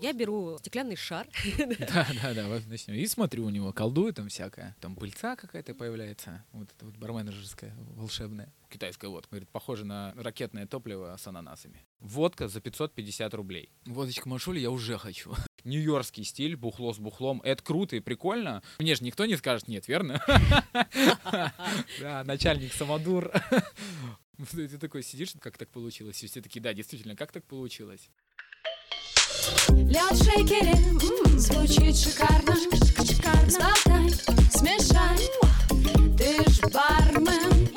[0.00, 1.26] Я беру стеклянный шар.
[1.78, 2.94] Да, да, да, вот начнем.
[2.94, 4.76] И смотрю у него, колдую там всякое.
[4.80, 8.52] Там пыльца какая-то появляется, вот это вот барменджерская, волшебная.
[8.68, 9.30] Китайская водка.
[9.30, 11.86] Говорит, похоже на ракетное топливо с ананасами.
[12.00, 13.72] Водка за 550 рублей.
[13.86, 15.34] Водочка Машули я уже хочу.
[15.64, 17.40] Нью-Йоркский стиль, бухло с бухлом.
[17.42, 18.62] Это круто и прикольно.
[18.78, 20.22] Мне же никто не скажет нет, верно?
[22.00, 23.32] Да, начальник самодур.
[24.52, 26.22] Ты такой сидишь, как так получилось?
[26.22, 28.08] И все такие, да, действительно, как так получилось?
[29.70, 30.74] Лед в шейкере,
[31.38, 32.54] звучит шикарно
[33.48, 34.10] Сболтай,
[34.52, 35.18] смешай,
[36.16, 37.68] ты ж бармен.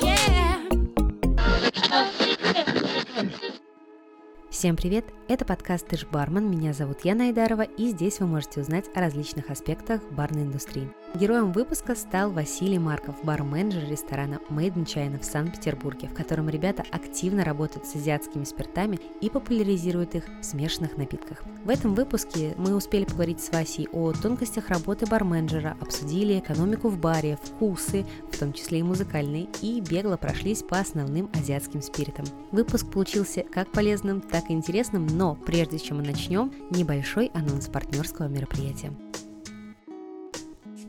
[4.50, 5.06] Всем привет!
[5.28, 9.00] Это подкаст «Ты ж бармен», меня зовут Яна Айдарова, и здесь вы можете узнать о
[9.00, 10.88] различных аспектах барной индустрии.
[11.14, 16.84] Героем выпуска стал Василий Марков, бар-менеджер ресторана Made in China в Санкт-Петербурге, в котором ребята
[16.90, 21.42] активно работают с азиатскими спиртами и популяризируют их в смешанных напитках.
[21.64, 26.98] В этом выпуске мы успели поговорить с Васей о тонкостях работы барменджера, обсудили экономику в
[26.98, 32.24] баре, вкусы, в том числе и музыкальные, и бегло прошлись по основным азиатским спиритам.
[32.52, 38.28] Выпуск получился как полезным, так и интересным, но прежде чем мы начнем, небольшой анонс партнерского
[38.28, 38.92] мероприятия.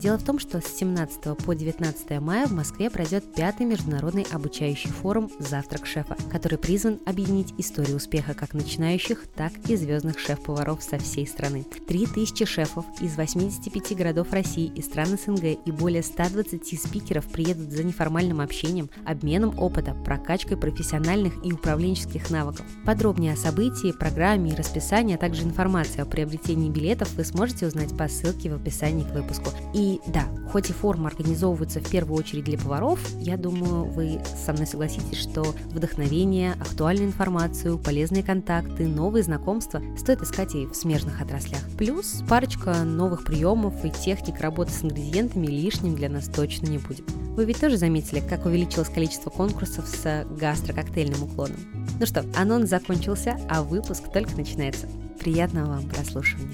[0.03, 4.89] Дело в том, что с 17 по 19 мая в Москве пройдет пятый международный обучающий
[4.89, 10.97] форум «Завтрак шефа», который призван объединить историю успеха как начинающих, так и звездных шеф-поваров со
[10.97, 11.65] всей страны.
[11.87, 17.85] 3000 шефов из 85 городов России и стран СНГ и более 120 спикеров приедут за
[17.85, 22.65] неформальным общением, обменом опыта, прокачкой профессиональных и управленческих навыков.
[22.85, 27.97] Подробнее о событии, программе и расписании, а также информацию о приобретении билетов вы сможете узнать
[27.97, 29.49] по ссылке в описании к выпуску.
[29.73, 34.53] И да, хоть и форумы организовываются в первую очередь для поваров, я думаю, вы со
[34.53, 41.21] мной согласитесь, что вдохновение, актуальную информацию, полезные контакты, новые знакомства стоит искать и в смежных
[41.21, 41.61] отраслях.
[41.77, 47.09] Плюс парочка новых приемов и техник работы с ингредиентами лишним для нас точно не будет.
[47.35, 51.57] Вы ведь тоже заметили, как увеличилось количество конкурсов с гастрококтейльным уклоном?
[51.99, 54.87] Ну что, анонс закончился, а выпуск только начинается.
[55.19, 56.53] Приятного вам прослушивания.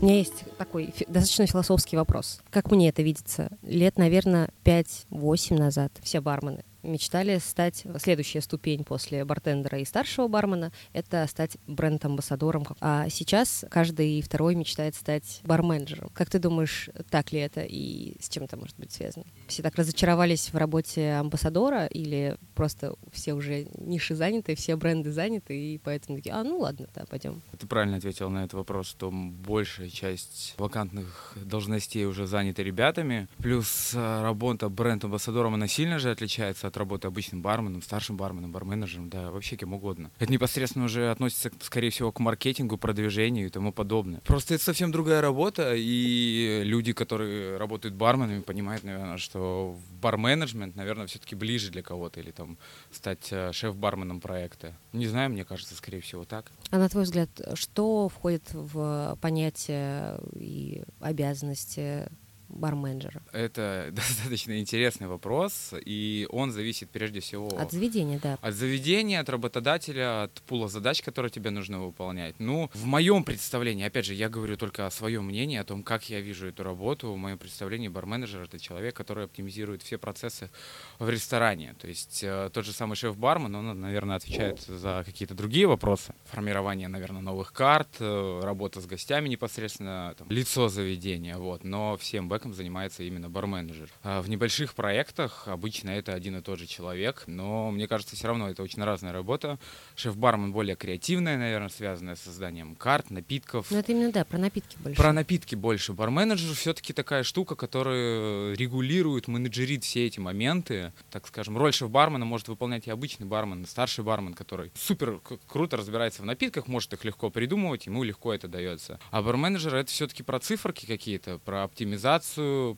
[0.00, 2.40] У меня есть такой достаточно философский вопрос.
[2.50, 3.50] Как мне это видится?
[3.62, 10.72] Лет, наверное, 5-8 назад все бармены мечтали стать следующая ступень после бартендера и старшего бармена—
[10.92, 12.66] это стать бренд-амбассадором.
[12.80, 16.10] А сейчас каждый второй мечтает стать барменджером.
[16.14, 19.24] Как ты думаешь, так ли это и с чем это может быть связано?
[19.46, 25.58] Все так разочаровались в работе амбассадора или просто все уже ниши заняты, все бренды заняты,
[25.58, 27.42] и поэтому такие, а, ну ладно, да, пойдем.
[27.58, 33.28] Ты правильно ответил на этот вопрос, что большая часть вакантных должностей уже заняты ребятами.
[33.38, 39.10] Плюс э, работа бренд-амбассадором, она сильно же отличается от работы обычным барменом, старшим барменом, барменеджером,
[39.10, 40.10] да, вообще кем угодно.
[40.18, 44.20] Это непосредственно уже относится, скорее всего, к маркетингу, продвижению и тому подобное.
[44.20, 51.06] Просто это совсем другая работа, и люди, которые работают барменами, понимают, наверное, что бар-менеджмент, наверное,
[51.06, 52.58] все-таки ближе для кого-то, или там
[52.90, 54.74] стать э, шеф-барменом проекта.
[54.92, 56.50] Не знаю, мне кажется, скорее всего, так.
[56.70, 62.08] А на твой взгляд, что входит в понятие и обязанности
[62.48, 63.22] барменджера?
[63.32, 68.38] Это достаточно интересный вопрос, и он зависит прежде всего От заведения, да.
[68.40, 72.34] от заведения, от работодателя, от пула задач, которые тебе нужно выполнять.
[72.38, 76.08] Ну, в моем представлении, опять же, я говорю только о своем мнении, о том, как
[76.08, 77.12] я вижу эту работу.
[77.12, 80.50] В моем представлении барменеджер— это человек, который оптимизирует все процессы
[80.98, 81.74] в ресторане.
[81.78, 86.14] То есть э, тот же самый шеф-бармен, он, наверное, отвечает за какие-то другие вопросы.
[86.24, 91.64] Формирование, наверное, новых карт, э, работа с гостями непосредственно, там, лицо заведения, вот.
[91.64, 93.90] Но всем бэком занимается именно барменеджер.
[94.04, 98.28] А в небольших проектах обычно это один и тот же человек, но мне кажется, все
[98.28, 99.58] равно это очень разная работа.
[99.96, 103.70] Шеф-бармен более креативная, наверное, связанная с созданием карт, напитков.
[103.70, 104.96] Ну, это именно, да, про напитки больше.
[104.96, 105.92] Про напитки больше.
[105.92, 110.92] Барменеджер все-таки такая штука, которая регулирует, менеджерит все эти моменты.
[111.10, 115.76] Так скажем, роль шеф-бармена может выполнять и обычный бармен, и старший бармен, который супер круто
[115.76, 119.00] разбирается в напитках, может их легко придумывать, ему легко это дается.
[119.10, 122.27] А барменеджер это все-таки про циферки какие-то, про оптимизацию,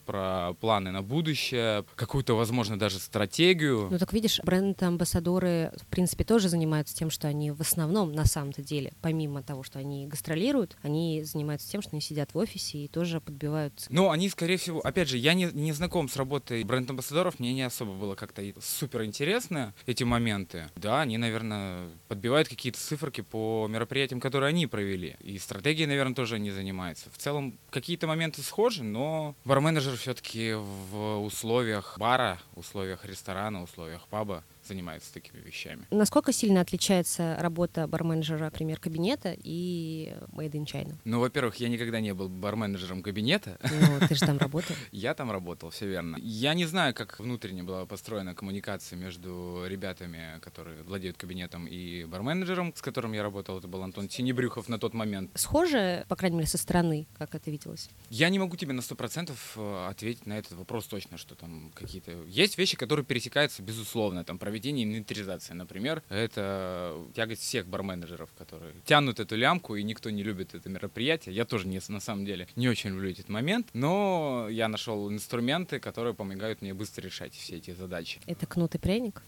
[0.05, 3.87] про планы на будущее, какую-то, возможно, даже стратегию.
[3.91, 8.61] Ну так видишь, бренд-амбассадоры, в принципе, тоже занимаются тем, что они в основном, на самом-то
[8.61, 12.87] деле, помимо того, что они гастролируют, они занимаются тем, что они сидят в офисе и
[12.87, 13.85] тоже подбивают.
[13.89, 17.63] Ну, они, скорее всего, опять же, я не, не знаком с работой бренд-амбассадоров, мне не
[17.63, 20.69] особо было как-то супер интересно эти моменты.
[20.75, 25.15] Да, они, наверное, подбивают какие-то циферки по мероприятиям, которые они провели.
[25.21, 27.09] И стратегией, наверное, тоже они занимаются.
[27.11, 34.43] В целом, какие-то моменты схожи, но барменеджер все-таки в условиях бара, условиях ресторана, условиях паба
[34.67, 35.85] занимается такими вещами.
[35.91, 40.95] Насколько сильно отличается работа барменеджера, например, кабинета и Made in China?
[41.03, 43.57] Ну, во-первых, я никогда не был барменеджером кабинета.
[43.63, 44.75] Ну, ты же там работал.
[44.91, 46.17] Я там работал, все верно.
[46.21, 52.73] Я не знаю, как внутренне была построена коммуникация между ребятами, которые владеют кабинетом, и барменеджером,
[52.75, 53.57] с которым я работал.
[53.57, 55.31] Это был Антон Синебрюхов на тот момент.
[55.35, 57.89] Схоже, по крайней мере, со стороны, как это виделось?
[58.09, 61.71] Я не могу тебе на сто процентов э, ответить на этот вопрос точно, что там
[61.73, 62.11] какие-то...
[62.27, 64.23] Есть вещи, которые пересекаются, безусловно.
[64.23, 70.23] Там проведение инвентаризации, например, это тягость всех барменеджеров, которые тянут эту лямку, и никто не
[70.23, 71.33] любит это мероприятие.
[71.33, 75.79] Я тоже не, на самом деле не очень люблю этот момент, но я нашел инструменты,
[75.79, 78.19] которые помогают мне быстро решать все эти задачи.
[78.25, 79.21] Это кнут и пряник?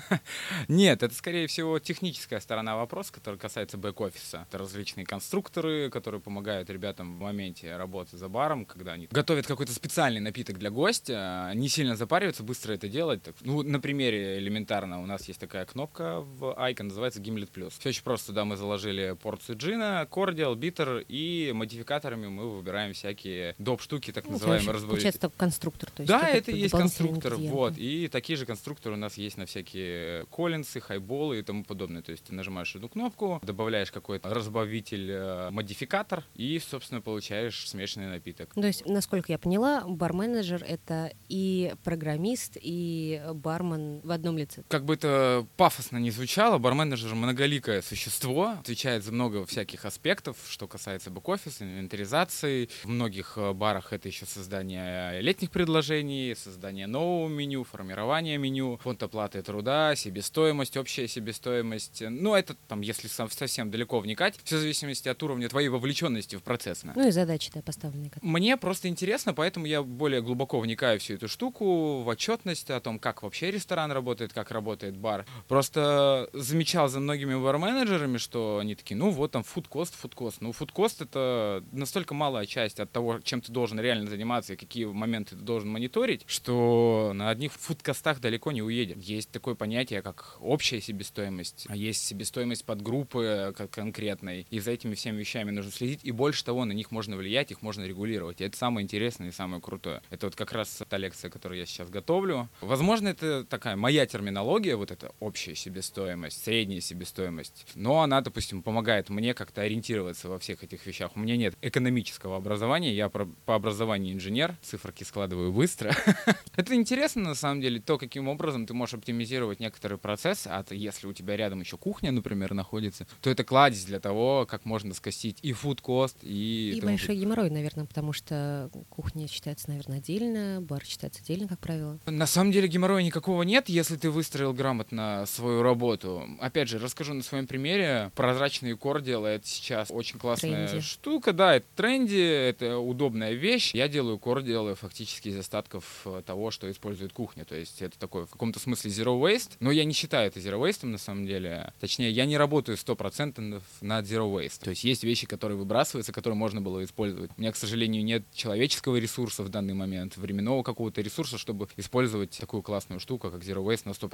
[0.68, 4.46] Нет, это, скорее всего, техническая сторона вопроса, которая касается бэк-офиса.
[4.50, 9.72] Это различные конструкторы, которые помогают ребятам в моменте работы за баром, когда они готовят какой-то
[9.72, 13.22] специальный напиток для гостя, не сильно запариваются, быстро это делать.
[13.40, 14.57] Ну, на примере элементарно,
[14.98, 17.72] у нас есть такая кнопка в Icon, называется Gimlet Plus.
[17.78, 23.54] Все очень просто, туда мы заложили порцию джина, кордиал, битер, и модификаторами мы выбираем всякие
[23.58, 23.80] доп.
[23.82, 24.88] штуки, так Ну, называемые разбавители.
[24.88, 25.90] Получается, это конструктор.
[25.90, 27.74] То есть Да, это и есть конструктор, вот.
[27.76, 32.02] И такие же конструкторы у нас есть на всякие коллинсы, хайболы и тому подобное.
[32.02, 38.08] То есть ты нажимаешь одну кнопку, добавляешь какой-то разбавитель, э, модификатор, и, собственно, получаешь смешанный
[38.08, 38.52] напиток.
[38.54, 44.47] То есть, насколько я поняла, барменеджер— это и программист, и бармен в одном лице.
[44.68, 50.66] Как бы это пафосно не звучало, барменеджер многоликое существо, отвечает за много всяких аспектов, что
[50.66, 52.68] касается бэк-офиса, инвентаризации.
[52.84, 59.02] В многих э, барах это еще создание летних предложений, создание нового меню, формирование меню, фонд
[59.02, 62.02] оплаты труда, себестоимость, общая себестоимость.
[62.08, 66.36] Ну, это там, если сов- совсем далеко вникать, все в зависимости от уровня твоей вовлеченности
[66.36, 66.82] в процесс.
[66.84, 68.10] Ну и задачи да, поставленные.
[68.10, 72.70] как- Мне просто интересно, поэтому я более глубоко вникаю в всю эту штуку, в отчетность
[72.70, 75.26] о том, как вообще ресторан работает, как работает бар.
[75.48, 80.40] Просто замечал за многими бар-менеджерами, что они такие, ну вот там фудкост, фудкост.
[80.40, 84.84] Ну, фудкост это настолько малая часть от того, чем ты должен реально заниматься и какие
[84.84, 89.00] моменты ты должен мониторить, что на одних фудкостах далеко не уедем.
[89.00, 94.46] Есть такое понятие, как общая себестоимость, а есть себестоимость подгруппы как конкретной.
[94.50, 96.00] И за этими всеми вещами нужно следить.
[96.04, 98.40] И больше того, на них можно влиять, их можно регулировать.
[98.40, 100.00] И это самое интересное и самое крутое.
[100.10, 102.48] Это вот как раз та лекция, которую я сейчас готовлю.
[102.60, 104.27] Возможно, это такая моя терминология,
[104.76, 107.66] вот эта общая себестоимость, средняя себестоимость.
[107.74, 111.12] Но она, допустим, помогает мне как-то ориентироваться во всех этих вещах.
[111.14, 115.94] У меня нет экономического образования, я по образованию инженер, циферки складываю быстро.
[116.56, 121.06] Это интересно, на самом деле, то, каким образом ты можешь оптимизировать некоторый процесс, а если
[121.06, 125.38] у тебя рядом еще кухня, например, находится, то это кладезь для того, как можно скостить
[125.42, 126.74] и фуд-кост, и...
[126.76, 131.98] И большой геморрой, наверное, потому что кухня считается, наверное, отдельно, бар считается отдельно, как правило.
[132.06, 136.28] На самом деле геморроя никакого нет, если ты выстроил грамотно свою работу.
[136.40, 138.10] Опять же, расскажу на своем примере.
[138.16, 140.84] Прозрачные кордиалы— это сейчас очень классная Тренди.
[140.84, 141.32] штука.
[141.32, 143.74] Да, это тренди, это удобная вещь.
[143.76, 147.44] Я делаю кордиалы фактически из остатков э, того, что использует кухня.
[147.44, 149.52] То есть это такой в каком-то смысле zero waste.
[149.60, 151.72] Но я не считаю это zero waste на самом деле.
[151.78, 154.64] Точнее, я не работаю 100% над zero waste.
[154.64, 157.30] То есть есть вещи, которые выбрасываются, которые можно было использовать.
[157.36, 162.36] У меня, к сожалению, нет человеческого ресурса в данный момент, временного какого-то ресурса, чтобы использовать
[162.36, 164.07] такую классную штуку, как Zero Waste на 100%.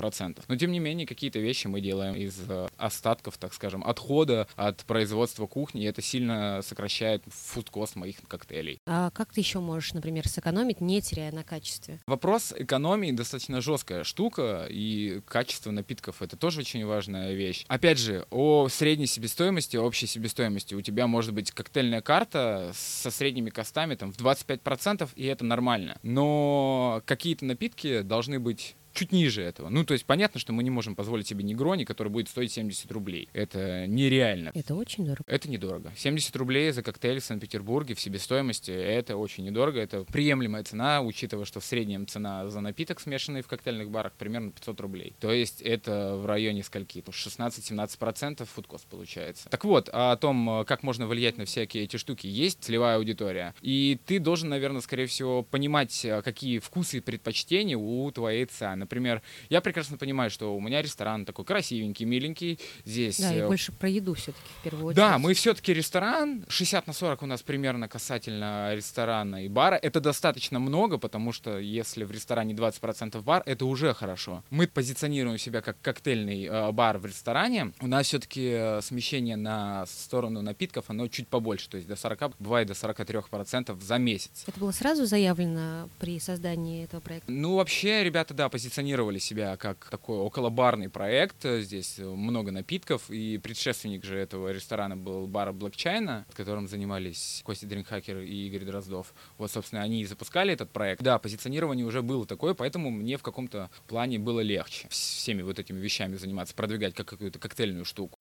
[0.49, 4.85] Но, тем не менее, какие-то вещи мы делаем из э, остатков, так скажем, отхода от
[4.85, 8.79] производства кухни, и это сильно сокращает фудкост моих коктейлей.
[8.87, 12.01] А как ты еще можешь, например, сэкономить, не теряя на качестве?
[12.07, 17.65] Вопрос экономии достаточно жесткая штука, и качество напитков это тоже очень важная вещь.
[17.69, 20.75] Опять же, о средней себестоимости, общей себестоимости.
[20.75, 25.99] У тебя может быть коктейльная карта со средними костами там, в 25%, и это нормально.
[26.03, 29.69] Но какие-то напитки должны быть чуть ниже этого.
[29.69, 32.91] Ну, то есть понятно, что мы не можем позволить себе негрони, который будет стоить 70
[32.93, 33.29] рублей.
[33.33, 34.51] Это нереально.
[34.55, 35.25] Это очень дорого.
[35.27, 35.93] Это недорого.
[35.97, 39.81] 70 рублей за коктейль в Санкт-Петербурге в себестоимости— это очень недорого.
[39.81, 44.53] Это приемлемая цена, учитывая, что в среднем цена за напиток, смешанный в коктейльных барах, примерно
[44.53, 45.15] 500 рублей.
[45.21, 47.01] То есть это в районе скольки?
[47.01, 49.49] 16-17% фудкост получается.
[49.49, 53.55] Так вот, о том, как можно влиять на всякие эти штуки, есть целевая аудитория.
[53.61, 58.77] И ты должен, наверное, скорее всего, понимать, э, какие вкусы и предпочтения у твоей ЦА.
[58.85, 62.59] Например, я прекрасно понимаю, что у меня ресторан такой красивенький, миленький.
[62.85, 64.97] Здесь Да, и э, больше про еду все-таки в первую очередь.
[64.97, 66.45] да, мы все-таки ресторан.
[66.49, 69.77] 60 на 40 у нас примерно касательно ресторана и бара.
[69.77, 74.45] Это достаточно много, потому что если в ресторане 20% бар, это уже хорошо.
[74.51, 77.73] Мы позиционируем себя как коктейльный э, бар в ресторане.
[77.81, 81.71] У нас все-таки смещение на сторону напитков, оно чуть побольше.
[81.71, 84.45] То есть до 40, бывает до 43% за месяц.
[84.47, 87.31] Это было сразу заявлено при создании этого проекта?
[87.31, 91.45] Ну, вообще, ребята, да, позиционируют позиционировали себя как такой околобарный проект.
[91.45, 97.67] Здесь много напитков, и предшественник же этого ресторана был бар Black China, которым занимались Костя
[97.67, 99.15] Дринхакер и Игорь Дроздов.
[99.39, 101.03] Вот, собственно, они и запускали этот проект.
[101.03, 105.79] Да, позиционирование уже было такое, поэтому мне в каком-то плане было легче всеми вот этими
[105.79, 108.19] вещами заниматься, продвигать как какую-то коктейльную штуку.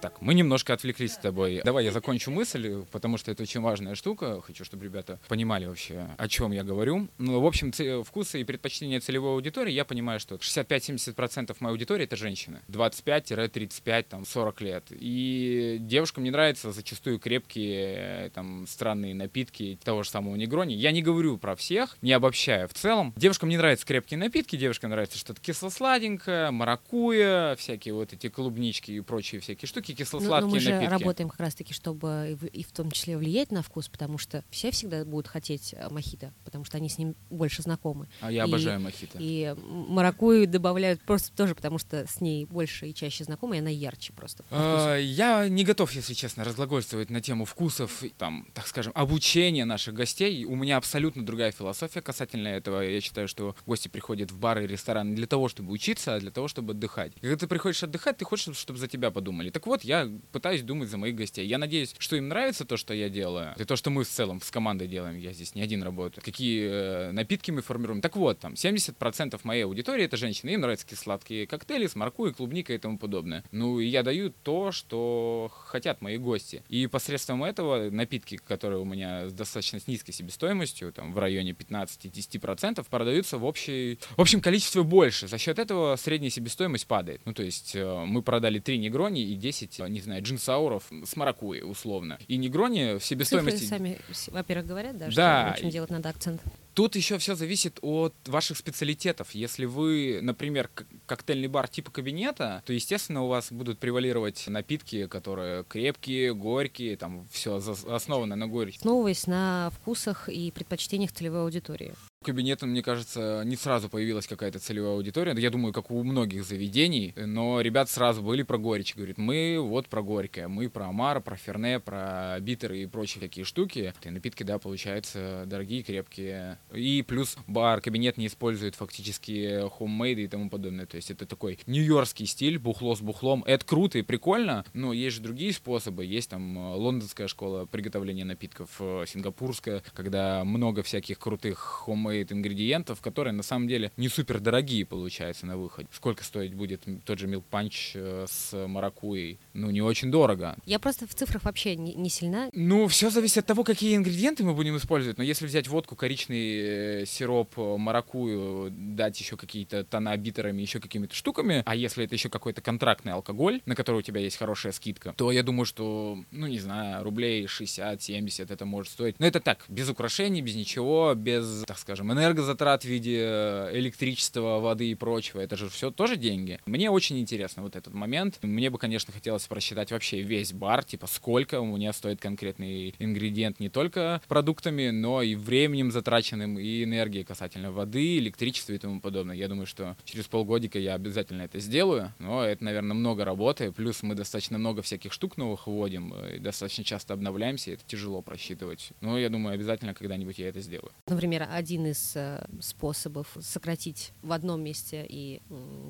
[0.00, 1.62] Так, мы немножко отвлеклись с тобой.
[1.64, 4.40] Давай я закончу мысль, потому что это очень важная штука.
[4.42, 7.08] Хочу, чтобы ребята понимали вообще, о чем я говорю.
[7.18, 7.72] Ну, в общем,
[8.04, 12.60] вкусы и предпочтения целевой аудитории, я понимаю, что 65-70% моей аудитории это женщины.
[12.68, 14.84] 25-35, там, 40 лет.
[14.90, 20.74] И девушкам не нравятся зачастую крепкие, там, странные напитки того же самого негрони.
[20.74, 22.68] Я не говорю про всех, не обобщая.
[22.68, 28.28] В целом, девушкам не нравятся крепкие напитки, девушкам нравится что-то кисло-сладенькое, маракуя, всякие вот эти
[28.28, 30.90] клубнички и прочие всякие штуки кисло-сладкие но, но мы же напитки.
[30.90, 34.44] работаем как раз-таки, чтобы и в, и в том числе влиять на вкус, потому что
[34.50, 38.08] все всегда будут хотеть э, мохито, потому что они с ним больше знакомы.
[38.20, 39.18] А я и, обожаю мохито.
[39.20, 43.70] И маракую добавляют просто тоже, потому что с ней больше и чаще знакомы, и она
[43.70, 44.44] ярче просто.
[44.50, 49.94] А, я не готов, если честно, разглагольствовать на тему вкусов, там, так скажем, обучения наших
[49.94, 50.44] гостей.
[50.44, 52.80] У меня абсолютно другая философия касательно этого.
[52.80, 56.30] Я считаю, что гости приходят в бары и рестораны для того, чтобы учиться, а для
[56.30, 57.12] того, чтобы отдыхать.
[57.16, 59.50] И когда ты приходишь отдыхать, ты хочешь, чтобы за тебя подумали.
[59.50, 61.46] Так вот, я пытаюсь думать за моих гостей.
[61.46, 64.40] Я надеюсь, что им нравится то, что я делаю, и то, что мы в целом
[64.40, 65.18] с командой делаем.
[65.18, 66.24] Я здесь не один работаю.
[66.24, 68.00] Какие э, напитки мы формируем.
[68.00, 70.50] Так вот, там 70% моей аудитории это женщины.
[70.50, 73.44] Им нравятся сладкие коктейли с маркой, клубникой и тому подобное.
[73.52, 76.62] Ну, и я даю то, что хотят мои гости.
[76.68, 82.84] И посредством этого напитки, которые у меня с достаточно низкой себестоимостью, там в районе 15-10%,
[82.88, 85.28] продаются в, общей, в общем количестве больше.
[85.28, 87.20] За счет этого средняя себестоимость падает.
[87.24, 91.62] Ну, то есть э, мы продали 3 негрони и 10 не знаю, джинсауров с маракуей,
[91.62, 92.18] условно.
[92.28, 93.58] И негрони в себестоимости...
[93.58, 95.52] Цифры сами, во-первых, говорят, да, да.
[95.52, 96.40] что очень делать надо акцент.
[96.76, 99.30] Тут еще все зависит от ваших специалитетов.
[99.30, 100.68] Если вы, например,
[101.06, 107.26] коктейльный бар типа кабинета, то, естественно, у вас будут превалировать напитки, которые крепкие, горькие, там
[107.30, 108.76] все основано на горечи.
[108.76, 111.94] Основываясь на вкусах и предпочтениях целевой аудитории
[112.26, 115.32] кабинетом, мне кажется, не сразу появилась какая-то целевая аудитория.
[115.38, 117.14] Я думаю, как у многих заведений.
[117.16, 118.96] Но ребят сразу были про горечь.
[118.96, 120.48] Говорит, мы вот про горькое.
[120.48, 123.94] Мы про Амара, про Ферне, про битеры и прочие такие штуки.
[124.02, 126.58] И напитки, да, получаются дорогие, крепкие.
[126.74, 130.86] И плюс бар, кабинет не использует фактически хоммейды и тому подобное.
[130.86, 133.44] То есть это такой нью-йоркский стиль, бухло с бухлом.
[133.46, 136.04] Это круто и прикольно, но есть же другие способы.
[136.04, 142.32] Есть там э, лондонская школа приготовления напитков, э, сингапурская, когда много всяких крутых хоммейд стоит
[142.32, 145.88] ингредиентов, которые на самом деле не супер дорогие получаются на выходе.
[145.92, 149.38] Сколько стоить будет тот же Punch э, с маракуей?
[149.52, 150.56] Ну, не очень дорого.
[150.64, 152.48] Я просто в цифрах вообще не, не сильна.
[152.52, 155.18] Ну, все зависит от того, какие ингредиенты мы будем использовать.
[155.18, 160.80] Но если взять водку, коричный э, сироп, э, маракую, дать еще какие-то тона битерами, еще
[160.80, 164.72] какими-то штуками, а если это еще какой-то контрактный алкоголь, на который у тебя есть хорошая
[164.72, 169.18] скидка, то я думаю, что, ну, не знаю, рублей 60-70 это может стоить.
[169.18, 173.70] Но это так, без украшений, без ничего, без, так скажем, скажем, энергозатрат в виде э,
[173.72, 175.40] электричества, воды и прочего.
[175.40, 176.60] Это же все тоже деньги.
[176.66, 178.38] Мне очень интересно вот этот момент.
[178.42, 183.60] Мне бы, конечно, хотелось просчитать вообще весь бар, типа сколько у меня стоит конкретный ингредиент
[183.60, 189.34] не только продуктами, но и временем затраченным, и энергией касательно воды, электричества и тому подобное.
[189.34, 194.02] Я думаю, что через полгодика я обязательно это сделаю, но это, наверное, много работы, плюс
[194.02, 198.90] мы достаточно много всяких штук новых вводим, и достаточно часто обновляемся, и это тяжело просчитывать.
[199.00, 200.92] Но я думаю, обязательно когда-нибудь я это сделаю.
[201.06, 205.40] Например, один из из э, способов сократить в одном месте и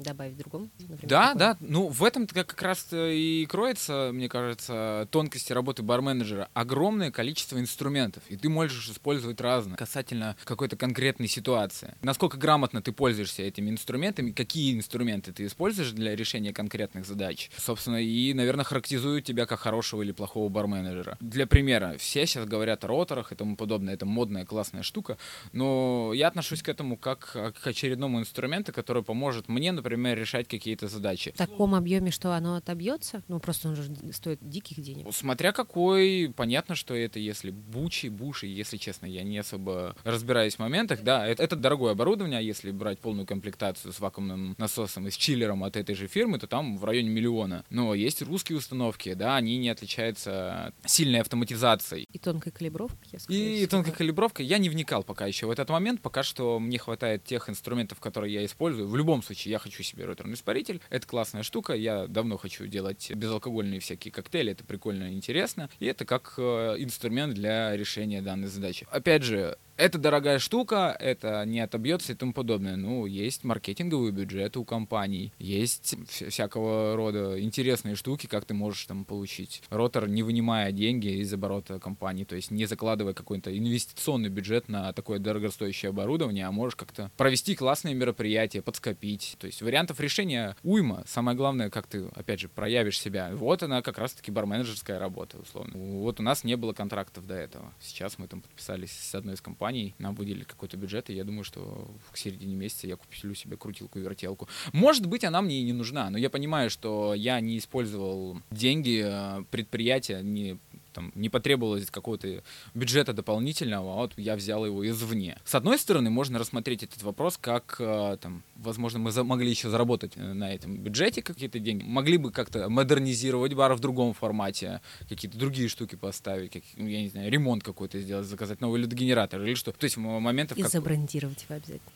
[0.02, 0.70] добавить в другом?
[0.78, 1.38] Например, да, такой?
[1.38, 1.56] да.
[1.60, 6.48] Ну, в этом как раз и кроется, мне кажется, тонкости работы барменеджера.
[6.54, 11.94] Огромное количество инструментов, и ты можешь использовать разные касательно какой-то конкретной ситуации.
[12.02, 18.02] Насколько грамотно ты пользуешься этими инструментами, какие инструменты ты используешь для решения конкретных задач, собственно,
[18.02, 21.16] и, наверное, характеризуют тебя как хорошего или плохого барменеджера.
[21.20, 25.18] Для примера, все сейчас говорят о роторах и тому подобное, это модная классная штука,
[25.52, 30.88] но я отношусь к этому как к очередному инструменту, который поможет мне, например, решать какие-то
[30.88, 31.32] задачи.
[31.32, 33.22] В таком объеме, что оно отобьется?
[33.28, 35.06] Ну, просто он же стоит диких денег.
[35.12, 40.58] Смотря какой, понятно, что это если бучи, буши, если честно, я не особо разбираюсь в
[40.58, 41.02] моментах.
[41.02, 45.16] Да, это, это дорогое оборудование, а если брать полную комплектацию с вакуумным насосом и с
[45.16, 47.64] чиллером от этой же фирмы, то там в районе миллиона.
[47.70, 52.06] Но есть русские установки, да, они не отличаются сильной автоматизацией.
[52.12, 54.46] И тонкой калибровкой, я И, и тонкой калибровкой.
[54.46, 58.32] Я не вникал пока еще в этот момент пока что мне хватает тех инструментов, которые
[58.32, 58.88] я использую.
[58.88, 60.80] В любом случае, я хочу себе роторный испаритель.
[60.90, 61.74] Это классная штука.
[61.74, 64.52] Я давно хочу делать безалкогольные всякие коктейли.
[64.52, 65.68] Это прикольно и интересно.
[65.78, 68.86] И это как э, инструмент для решения данной задачи.
[68.90, 72.76] Опять же, Это дорогая штука, это не отобьется и тому подобное.
[72.76, 79.04] Ну, есть маркетинговые бюджеты у компаний, есть всякого рода интересные штуки, как ты можешь там
[79.04, 84.70] получить ротор, не вынимая деньги из оборота компании, то есть не закладывая какой-то инвестиционный бюджет
[84.70, 89.36] на такое дорогостоящее оборудование, а можешь как-то провести классные мероприятия, подскопить.
[89.38, 91.04] То есть вариантов решения уйма.
[91.06, 93.30] Самое главное, как ты, опять же, проявишь себя.
[93.34, 95.74] Вот она как раз-таки барменеджерская работа, условно.
[95.76, 97.74] Вот у нас не было контрактов до этого.
[97.78, 101.24] Сейчас мы там подписались с одной из компаний компаний, нам выделили какой-то бюджет, и я
[101.24, 104.48] думаю, что к середине месяца я куплю себе крутилку-вертелку.
[104.72, 109.02] Может быть, она мне и не нужна, но я понимаю, что я не использовал деньги
[109.04, 110.58] э, предприятия, не
[110.96, 112.42] там не потребовалось какого-то
[112.74, 115.36] бюджета дополнительного, а вот я взял его извне.
[115.44, 120.12] С одной стороны, можно рассмотреть этот вопрос как, э, там, возможно, мы могли еще заработать
[120.16, 125.36] э, на этом бюджете какие-то деньги, могли бы как-то модернизировать бар в другом формате, какие-то
[125.36, 129.72] другие штуки поставить, как, я не знаю, ремонт какой-то сделать, заказать новый ледогенератор или что.
[129.72, 130.56] То есть моментов...
[130.56, 130.72] И как...
[130.72, 131.95] забрендировать его обязательно.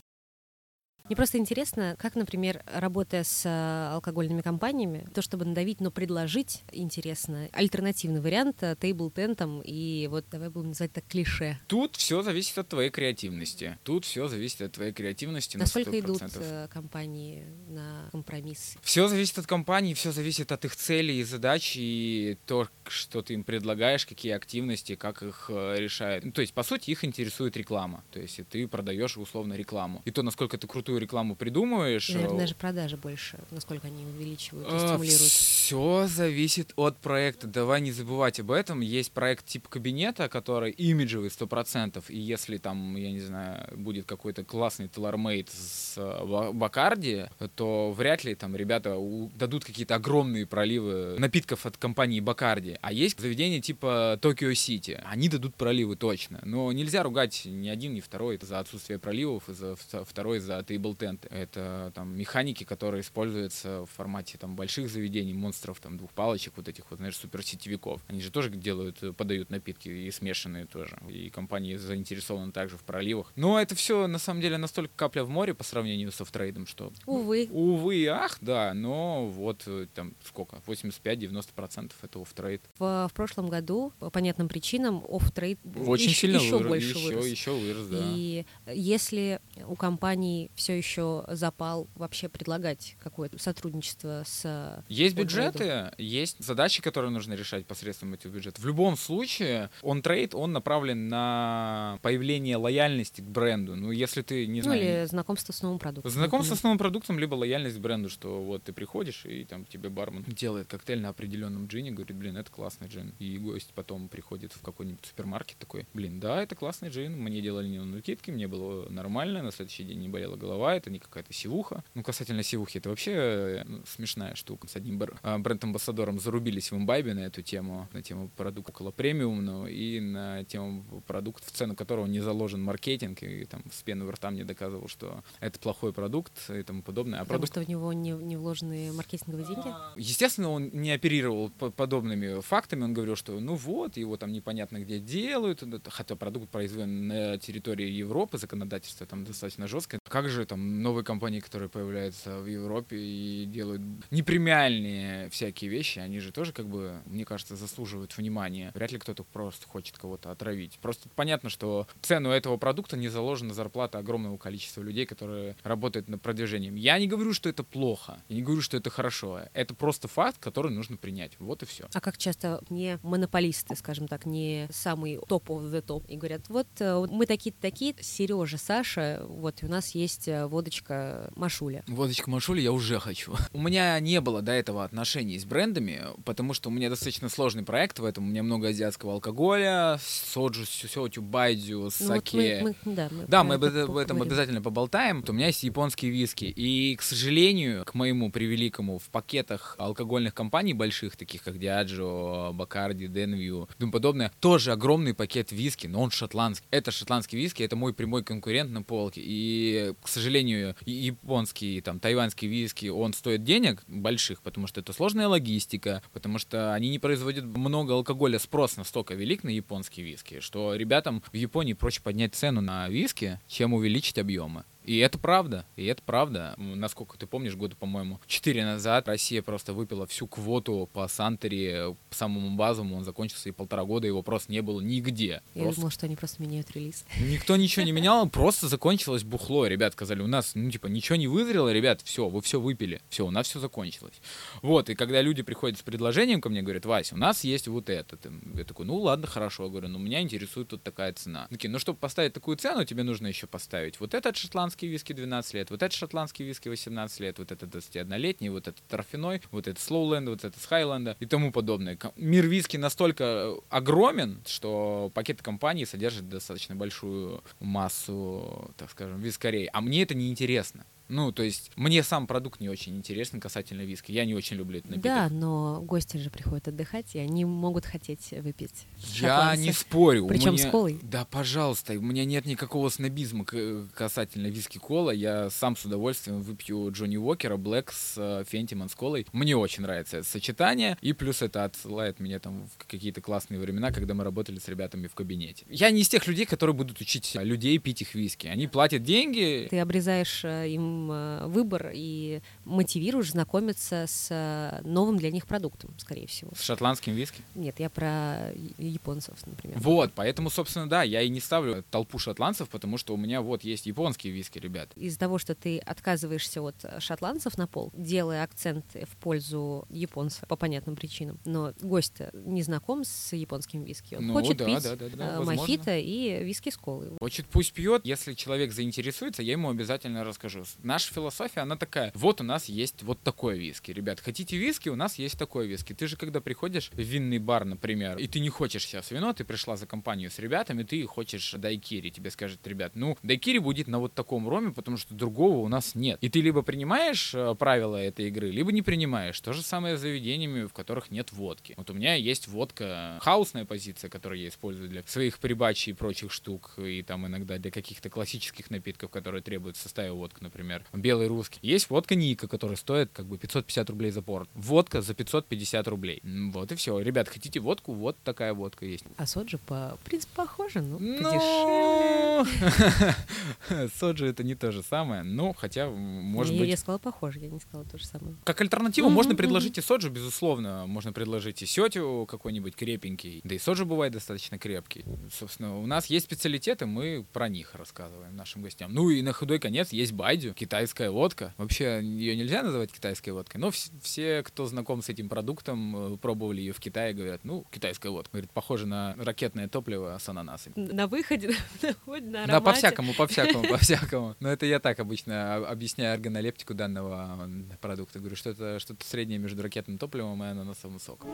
[1.10, 6.62] Мне просто интересно, как, например, работая с э, алкогольными компаниями, то, чтобы надавить, но предложить,
[6.70, 11.58] интересно, альтернативный вариант тейбл-тентом э, и вот давай будем называть это клише.
[11.66, 13.76] Тут все зависит от твоей креативности.
[13.82, 18.76] Тут все зависит от твоей креативности Насколько на идут э, компании на компромисс?
[18.80, 23.34] Все зависит от компании, все зависит от их целей и задач, и то, что ты
[23.34, 26.24] им предлагаешь, какие активности, как их решают.
[26.24, 28.04] Ну, то есть, по сути, их интересует реклама.
[28.12, 30.02] То есть, ты продаешь условно рекламу.
[30.04, 32.08] И то, насколько ты крутую рекламу придумываешь.
[32.10, 35.32] Наверное, даже продажи больше, насколько они увеличивают и а, стимулируют.
[35.32, 37.46] Все зависит от проекта.
[37.46, 38.80] Давай не забывать об этом.
[38.80, 42.10] Есть проект типа кабинета, который имиджевый сто процентов.
[42.10, 48.24] И если там, я не знаю, будет какой-то классный телормейт с э, Бакарди, то вряд
[48.24, 48.96] ли там ребята
[49.34, 52.78] дадут какие-то огромные проливы напитков от компании Бакарди.
[52.80, 55.00] А есть заведения типа Токио Сити.
[55.04, 56.40] Они дадут проливы точно.
[56.44, 60.89] Но нельзя ругать ни один, ни второй за отсутствие проливов, и за второй за тейбл
[60.94, 61.28] тейбл-тенты.
[61.30, 66.68] Это там механики, которые используются в формате там больших заведений, монстров, там двух палочек, вот
[66.68, 68.02] этих вот, знаешь, суперсетевиков.
[68.08, 70.98] Они же тоже делают, э, подают напитки и смешанные тоже.
[71.08, 73.32] И компании заинтересованы также в проливах.
[73.36, 76.92] Но это все на самом деле настолько капля в море по сравнению с off-trade'ом, что...
[77.06, 77.48] Увы.
[77.50, 82.62] Увы, ах, да, но вот э, там сколько, 85-90% это off-trade.
[82.78, 87.06] В, в прошлом году по понятным причинам off-trade очень еще, сильно еще вырос, больше еще,
[87.06, 87.26] вырос.
[87.26, 87.98] Еще вырос, да.
[88.00, 94.82] И если у компаний все еще запал вообще предлагать какое-то сотрудничество с...
[94.88, 98.64] Есть бюджеты, есть задачи, которые нужно решать посредством этих бюджетов.
[98.64, 103.76] В любом случае, on-trade, он направлен на появление лояльности к бренду.
[103.76, 104.80] Ну, если ты не знаешь...
[104.80, 106.10] Ну, или знакомство с новым продуктом.
[106.10, 109.88] Знакомство с новым продуктом, либо лояльность к бренду, что вот ты приходишь, и там тебе
[109.88, 113.14] бармен делает коктейль на определенном джине, говорит, блин, это классный джин.
[113.18, 117.68] И гость потом приходит в какой-нибудь супермаркет такой, блин, да, это классный джин, мне делали
[117.68, 121.82] не накидки, мне было нормально, на следующий день не болела голова, это не какая-то сивуха.
[121.94, 124.68] Ну, касательно сивухи, это вообще ну, смешная штука.
[124.68, 129.66] С одним а, бренд-амбассадором зарубились в имбайбе на эту тему, на тему продукта около премиумного
[129.66, 134.30] и на тему продукта, в цену которого не заложен маркетинг, и там с пены рта
[134.30, 137.20] мне доказывал, что это плохой продукт и тому подобное.
[137.20, 137.52] А Потому продукт...
[137.52, 139.68] что в него не, не вложены маркетинговые деньги?
[139.96, 144.98] Естественно, он не оперировал подобными фактами, он говорил, что ну вот, его там непонятно где
[144.98, 150.00] делают, хотя продукт произведен на территории Европы, законодательство там достаточно жесткое.
[150.08, 156.18] Как же там новые компании, которые появляются в Европе и делают непремиальные всякие вещи, они
[156.18, 158.72] же тоже, как бы, мне кажется, заслуживают внимания.
[158.74, 160.80] Вряд ли кто-то просто хочет кого-то отравить.
[160.82, 166.20] Просто понятно, что цену этого продукта не заложена зарплата огромного количества людей, которые работают над
[166.20, 166.74] продвижением.
[166.74, 169.42] Я не говорю, что это плохо, я не говорю, что это хорошо.
[169.54, 171.38] Это просто факт, который нужно принять.
[171.38, 171.86] Вот и все.
[171.94, 176.48] А как часто не монополисты, скажем так, не самый топ of the top, и говорят,
[176.48, 181.84] вот э, мы такие-то такие, Сережа, Саша, вот у нас есть э, водочка Машуля.
[181.86, 183.34] Водочка Машуля я уже хочу.
[183.52, 187.62] У меня не было до этого отношений с брендами, потому что у меня достаточно сложный
[187.62, 188.24] проект в этом.
[188.24, 192.60] У меня много азиатского алкоголя, соджу, сётю, байдзю, саке.
[192.62, 195.24] Ну, вот мы, мы, да, мы, да, мы об, этом обязательно поболтаем.
[195.26, 196.44] У меня есть японские виски.
[196.44, 203.06] И, к сожалению, к моему превеликому, в пакетах алкогольных компаний больших, таких как Diageo, Bacardi,
[203.06, 206.66] Denview и тому подобное, тоже огромный пакет виски, но он шотландский.
[206.70, 209.20] Это шотландский виски, это мой прямой конкурент на полке.
[209.24, 215.28] И, к сожалению, японский, там, тайваньский виски, он стоит денег больших, потому что это сложная
[215.28, 220.74] логистика, потому что они не производят много алкоголя, спрос настолько велик на японские виски, что
[220.74, 224.64] ребятам в Японии проще поднять цену на виски, чем увеличить объемы.
[224.90, 226.54] И это правда, и это правда.
[226.56, 232.16] Насколько ты помнишь, года, по-моему, 4 назад Россия просто выпила всю квоту по Сантере, по
[232.16, 235.42] самому базовому, он закончился, и полтора года его просто не было нигде.
[235.54, 237.04] Я Просто думала, что они просто меняют релиз.
[237.20, 239.68] Никто ничего не менял, просто закончилось бухло.
[239.68, 243.24] Ребят сказали, у нас, ну, типа, ничего не вызрело, ребят, все, вы все выпили, все,
[243.24, 244.20] у нас все закончилось.
[244.60, 247.88] Вот, и когда люди приходят с предложением ко мне, говорят, Вася, у нас есть вот
[247.90, 248.18] это.
[248.56, 249.66] Я такой, ну, ладно, хорошо.
[249.66, 251.46] Я говорю, ну, меня интересует тут такая цена.
[251.48, 255.54] Такие, ну, чтобы поставить такую цену, тебе нужно еще поставить вот этот шотландский виски 12
[255.54, 259.82] лет, вот этот шотландский виски 18 лет, вот этот 21-летний, вот этот торфяной, вот этот
[259.82, 261.98] слоуленд, вот этот с хайленда и тому подобное.
[262.16, 269.66] Мир виски настолько э, огромен, что пакет компании содержит достаточно большую массу, так скажем, вискарей.
[269.66, 270.84] А мне это не интересно.
[271.10, 274.12] Ну, то есть, мне сам продукт не очень интересен касательно виски.
[274.12, 275.04] Я не очень люблю этот напиток.
[275.12, 278.86] Да, но гости же приходят отдыхать, и они могут хотеть выпить.
[278.96, 280.26] Я не спорю.
[280.26, 280.98] Причем с меня- колой.
[281.02, 281.94] Да, пожалуйста.
[281.94, 285.10] У меня нет никакого снобизма к- касательно виски кола.
[285.10, 289.26] Я сам с удовольствием выпью Джонни Уокера, Блэк с э, Фентиман с колой.
[289.32, 290.96] Мне очень нравится это сочетание.
[291.00, 295.06] И плюс это отсылает меня там в какие-то классные времена, когда мы работали с ребятами
[295.08, 295.64] в кабинете.
[295.68, 298.46] Я не из тех людей, которые будут учить людей пить их виски.
[298.46, 299.66] Они платят деньги.
[299.70, 300.68] Ты обрезаешь э,
[301.00, 306.52] им э, выбор и мотивируешь знакомиться с э, новым для них продуктом, скорее всего.
[306.54, 307.42] С шотландским виски.
[307.54, 309.78] Нет, я про японцев, например.
[309.78, 313.64] Вот, поэтому, собственно, да, я и не ставлю толпу шотландцев, потому что у меня вот
[313.64, 314.90] есть японские виски, ребят.
[314.96, 320.56] Из-за того, что ты отказываешься от шотландцев на пол, делая акцент в пользу японца по
[320.56, 321.38] понятным причинам.
[321.44, 324.14] Но гость не знаком с японским виски.
[324.14, 327.08] Он Ну хочет да, пить да, да, да, э, мохито и виски с колой.
[327.20, 328.04] Хочет, пусть пьет.
[328.04, 330.64] Если человек заинтересуется, я ему обязательно расскажу.
[330.90, 332.10] Наша философия, она такая.
[332.16, 333.92] Вот у нас есть вот такое виски.
[333.92, 334.88] Ребят, хотите виски?
[334.88, 335.92] У нас есть такое виски.
[335.92, 339.44] Ты же, когда приходишь в винный бар, например, и ты не хочешь сейчас вино, ты
[339.44, 342.10] пришла за компанию с ребятами, ты хочешь дайкири.
[342.10, 345.94] Тебе скажет, ребят, ну, дайкири будет на вот таком роме, потому что другого у нас
[345.94, 346.18] нет.
[346.22, 349.40] И ты либо принимаешь э, правила этой игры, либо не принимаешь.
[349.40, 351.74] То же самое с заведениями, в которых нет водки.
[351.76, 356.32] Вот у меня есть водка, хаусная позиция, которую я использую для своих прибачей и прочих
[356.32, 361.58] штук, и там иногда для каких-то классических напитков, которые требуют в водка, например, белый русский.
[361.62, 364.48] Есть водка Ника, которая стоит как бы 550 рублей за порт.
[364.54, 366.22] Водка за 550 рублей.
[366.52, 366.98] Вот и все.
[367.00, 367.92] Ребят, хотите водку?
[367.92, 369.04] Вот такая водка есть.
[369.16, 372.19] А соджи по в принципе похоже, но подешевле.
[372.42, 375.22] Ну, соджи это не то же самое.
[375.22, 378.36] Ну, хотя, может я, быть, я сказала похоже, я не сказала то же самое.
[378.44, 380.86] Как альтернативу можно предложить и соджу, безусловно.
[380.86, 383.40] Можно предложить и сетю какой-нибудь крепенький.
[383.44, 385.04] Да и соджу бывает достаточно крепкий.
[385.32, 388.92] Собственно, у нас есть специалитеты, мы про них рассказываем нашим гостям.
[388.92, 391.54] Ну и на худой конец есть байдю, китайская водка.
[391.58, 396.16] Вообще ее нельзя называть китайской водкой, но вс- все, кто знаком с этим продуктом, э,
[396.16, 398.30] пробовали ее в Китае, говорят, ну, китайская водка.
[398.32, 400.74] Говорит, похоже на ракетное топливо с ананасами.
[400.76, 401.94] На выходе, на
[402.30, 404.36] на Да, по-всякому, по-всякому, по-всякому.
[404.40, 407.48] Но это я так обычно а- объясняю органолептику данного
[407.80, 408.18] продукта.
[408.18, 411.30] Говорю, что это что-то среднее между ракетным топливом и ананасовым соком.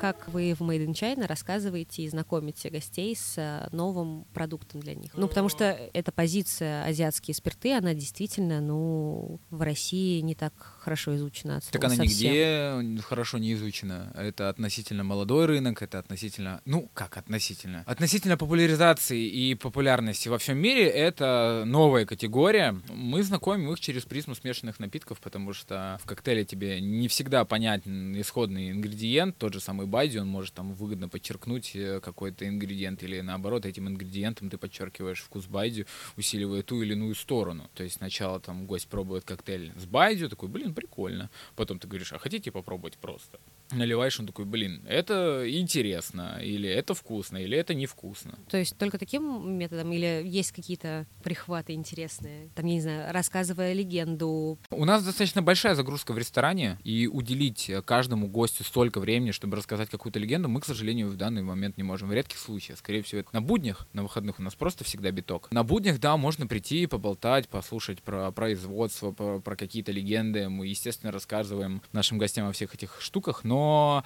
[0.00, 4.94] Как вы в Made in China рассказываете и знакомите гостей с э, новым продуктом для
[4.94, 5.12] них?
[5.14, 11.16] Ну, потому что эта позиция азиатские спирты, она действительно, ну, в России не так хорошо
[11.16, 11.56] изучена.
[11.56, 12.82] от Так она совсем.
[12.84, 14.12] нигде хорошо не изучена.
[14.14, 16.60] Это относительно молодой рынок, это относительно...
[16.66, 17.82] Ну, как относительно?
[17.86, 22.78] Относительно популяризации и популярности во всем мире это новая категория.
[22.90, 28.20] Мы знакомим их через призму смешанных напитков, потому что в коктейле тебе не всегда понятен
[28.20, 29.38] исходный ингредиент.
[29.38, 33.88] Тот же самый байди, он может там выгодно подчеркнуть э, какой-то ингредиент или наоборот этим
[33.88, 37.70] ингредиентом ты подчеркиваешь вкус байди, усиливая ту или иную сторону.
[37.74, 41.30] То есть сначала там гость пробует коктейль с байди, такой, блин, прикольно.
[41.54, 43.38] Потом ты говоришь, а хотите попробовать просто?
[43.72, 48.38] Наливаешь, он такой, блин, это интересно, или это вкусно, или это невкусно.
[48.48, 52.50] То есть только таким методом или есть какие-то прихваты интересные?
[52.54, 54.58] Там, я не знаю, рассказывая легенду.
[54.70, 59.56] У нас достаточно большая загрузка в ресторане, и уделить э, каждому гостю столько времени, чтобы
[59.56, 62.08] рассказать какую-то легенду, мы, к сожалению, в данный момент не можем.
[62.08, 65.48] В редких случаях, скорее всего, это на буднях, на выходных у нас просто всегда биток.
[65.50, 70.48] На буднях, да, можно прийти, поболтать, послушать про производство, про, про какие-то легенды.
[70.48, 73.55] Мы, естественно, рассказываем нашим гостям о всех этих штуках, но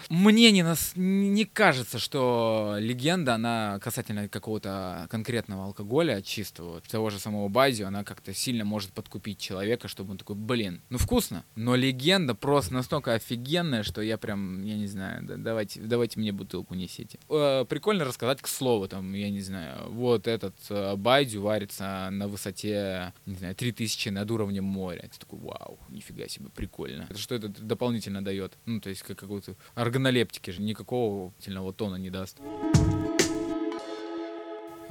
[0.09, 7.19] мне не, нас, не кажется, что легенда, она касательно какого-то конкретного алкоголя чистого, того же
[7.19, 11.75] самого бази, она как-то сильно может подкупить человека, чтобы он такой, блин, ну вкусно, но
[11.75, 16.75] легенда просто настолько офигенная, что я прям, я не знаю, да- давайте, давайте мне бутылку
[16.75, 17.19] несите.
[17.29, 22.29] Э, прикольно рассказать к слову, там, я не знаю, вот этот э, байдю варится на
[22.29, 25.09] высоте, не знаю, 3000 над уровнем моря.
[25.13, 27.07] Ты такой, вау, нифига себе, прикольно.
[27.09, 28.57] Это что это дополнительно дает?
[28.67, 32.39] Ну, то есть как какой-то органолептики же, никакого дополнительного тона не даст.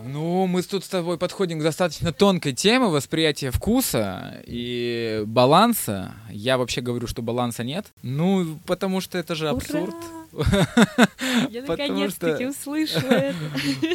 [0.01, 6.13] Ну, мы тут с тобой подходим к достаточно тонкой теме восприятия вкуса и баланса.
[6.29, 7.87] Я вообще говорю, что баланса нет.
[8.01, 9.95] Ну, потому что это же абсурд.
[11.49, 13.37] Я Потому наконец-таки что- услышала это.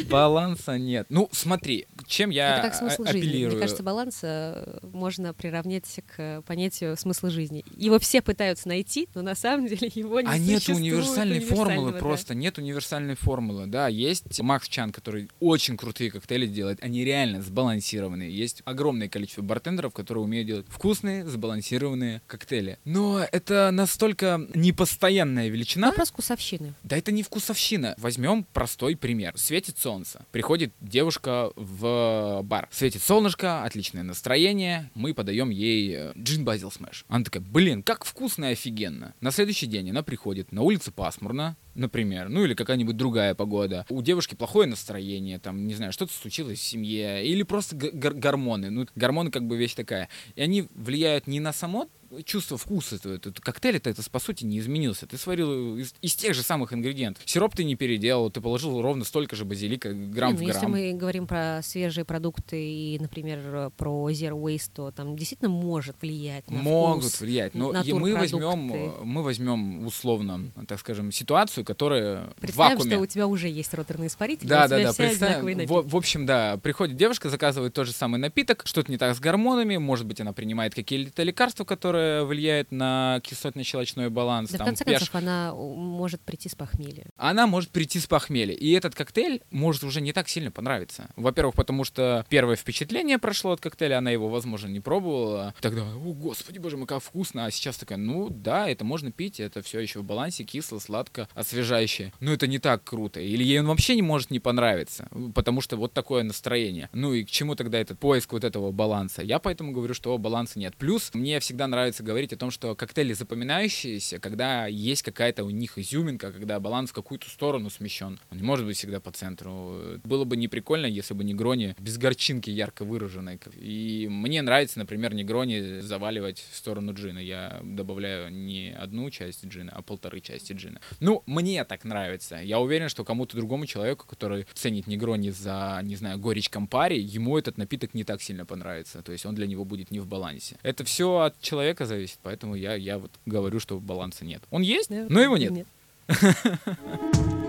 [0.09, 1.07] Баланса нет.
[1.09, 3.19] Ну, смотри, чем я Это как смысл а- жизни.
[3.27, 3.51] апеллирую.
[3.53, 7.63] Мне кажется, баланс э, можно приравнять к понятию смысла жизни.
[7.77, 11.97] Его все пытаются найти, но на самом деле его не А нет универсальной формулы да.
[11.99, 17.41] просто, нет универсальной формулы, да, есть Макс Чан, который очень крутые коктейли делает, они реально
[17.41, 25.47] сбалансированные, есть огромное количество бартендеров, которые умеют делать вкусные, сбалансированные коктейли, но это настолько непостоянная
[25.49, 26.73] величина, Вопрос вкусовщины.
[26.83, 27.95] да это не вкусовщина.
[27.97, 29.33] Возьмем простой пример.
[29.37, 30.25] Светит солнце.
[30.31, 32.67] Приходит девушка в бар.
[32.71, 34.89] Светит солнышко, отличное настроение.
[34.95, 37.05] Мы подаем ей э, джин базил смэш.
[37.07, 39.13] Она такая, блин, как вкусно и офигенно.
[39.21, 43.85] На следующий день она приходит, на улице пасмурно, например, ну или какая-нибудь другая погода.
[43.89, 48.69] У девушки плохое настроение, там, не знаю, что-то случилось в семье, или просто гормоны.
[48.71, 50.09] Ну, гормоны как бы вещь такая.
[50.35, 51.89] И они влияют не на само
[52.23, 53.13] чувство вкуса этого.
[53.13, 55.07] Этот коктейль это, это по сути не изменился.
[55.07, 57.23] Ты сварил из, из тех же самых ингредиентов.
[57.25, 60.59] Сироп ты не переделал, ты положил ровно столько же базилика грамм Не, ну, в Если
[60.61, 60.71] грамм.
[60.71, 66.49] мы говорим про свежие продукты и, например, про zero waste, то там действительно может влиять
[66.49, 67.21] на могут вкус.
[67.21, 68.59] влиять, но и мы возьмем,
[69.03, 72.91] мы возьмем условно, так скажем, ситуацию, которая в Представим, вакууме.
[72.91, 74.93] что у тебя уже есть роторный испаритель, Да, да, да.
[74.93, 79.15] Представим, в, в общем, да, приходит девушка, заказывает тот же самый напиток, что-то не так
[79.15, 84.51] с гормонами, может быть, она принимает какие-то лекарства, которые влияют на кислотно-щелочной баланс.
[84.51, 84.91] Да, в там, конце pH.
[84.91, 87.05] концов, она э, может прийти с похмелья.
[87.17, 88.53] она может прийти с похмелья.
[88.55, 91.09] И этот коктейль может уже не так сильно понравиться.
[91.15, 95.53] Во-первых, потому что первое впечатление прошло от коктейля, она его, возможно, не пробовала.
[95.61, 97.45] Тогда, о, господи, боже мой, как вкусно.
[97.45, 101.27] А сейчас такая, ну да, это можно пить, это все еще в балансе, кисло, сладко,
[101.33, 102.13] освежающе.
[102.19, 103.19] Но это не так круто.
[103.19, 106.89] Или ей он вообще не может не понравиться, потому что вот такое настроение.
[106.93, 109.21] Ну и к чему тогда этот поиск вот этого баланса?
[109.21, 110.75] Я поэтому говорю, что баланса нет.
[110.75, 115.77] Плюс мне всегда нравится говорить о том, что коктейли запоминающиеся, когда есть какая-то у них
[115.77, 118.19] изюминка, когда баланс в какую-то сторону смещен.
[118.31, 119.99] Он не может быть всегда по центру.
[120.03, 123.39] Было бы не прикольно, если бы негрони без горчинки ярко выраженной.
[123.57, 127.19] И мне нравится, например, негрони заваливать в сторону джина.
[127.19, 130.79] Я добавляю не одну часть джина, а полторы части джина.
[130.99, 132.37] Ну, мне так нравится.
[132.37, 137.37] Я уверен, что кому-то другому человеку, который ценит негрони за, не знаю, горечь компари, ему
[137.37, 139.01] этот напиток не так сильно понравится.
[139.01, 140.57] То есть он для него будет не в балансе.
[140.63, 144.41] Это все от человека зависит, поэтому я, я вот говорю, что баланса нет.
[144.51, 145.05] Он есть, Да?
[145.09, 145.67] но его нет.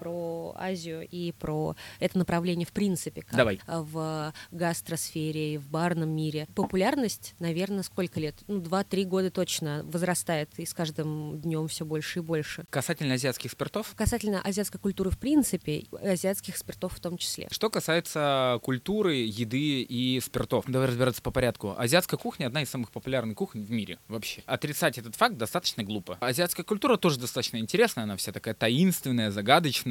[0.00, 3.60] Про Азию и про это направление в принципе, как Давай.
[3.66, 6.48] в гастросфере и в барном мире.
[6.54, 8.36] Популярность, наверное, сколько лет?
[8.48, 12.64] Ну, два-три года точно возрастает, и с каждым днем все больше и больше.
[12.70, 17.48] Касательно азиатских спиртов, Касательно азиатской культуры в принципе, азиатских спиртов в том числе.
[17.50, 21.74] Что касается культуры, еды и спиртов, давай разбираться по порядку.
[21.76, 24.42] Азиатская кухня одна из самых популярных кухонь в мире вообще.
[24.46, 26.16] Отрицать этот факт достаточно глупо.
[26.20, 29.89] Азиатская культура тоже достаточно интересная, она вся такая таинственная, загадочная,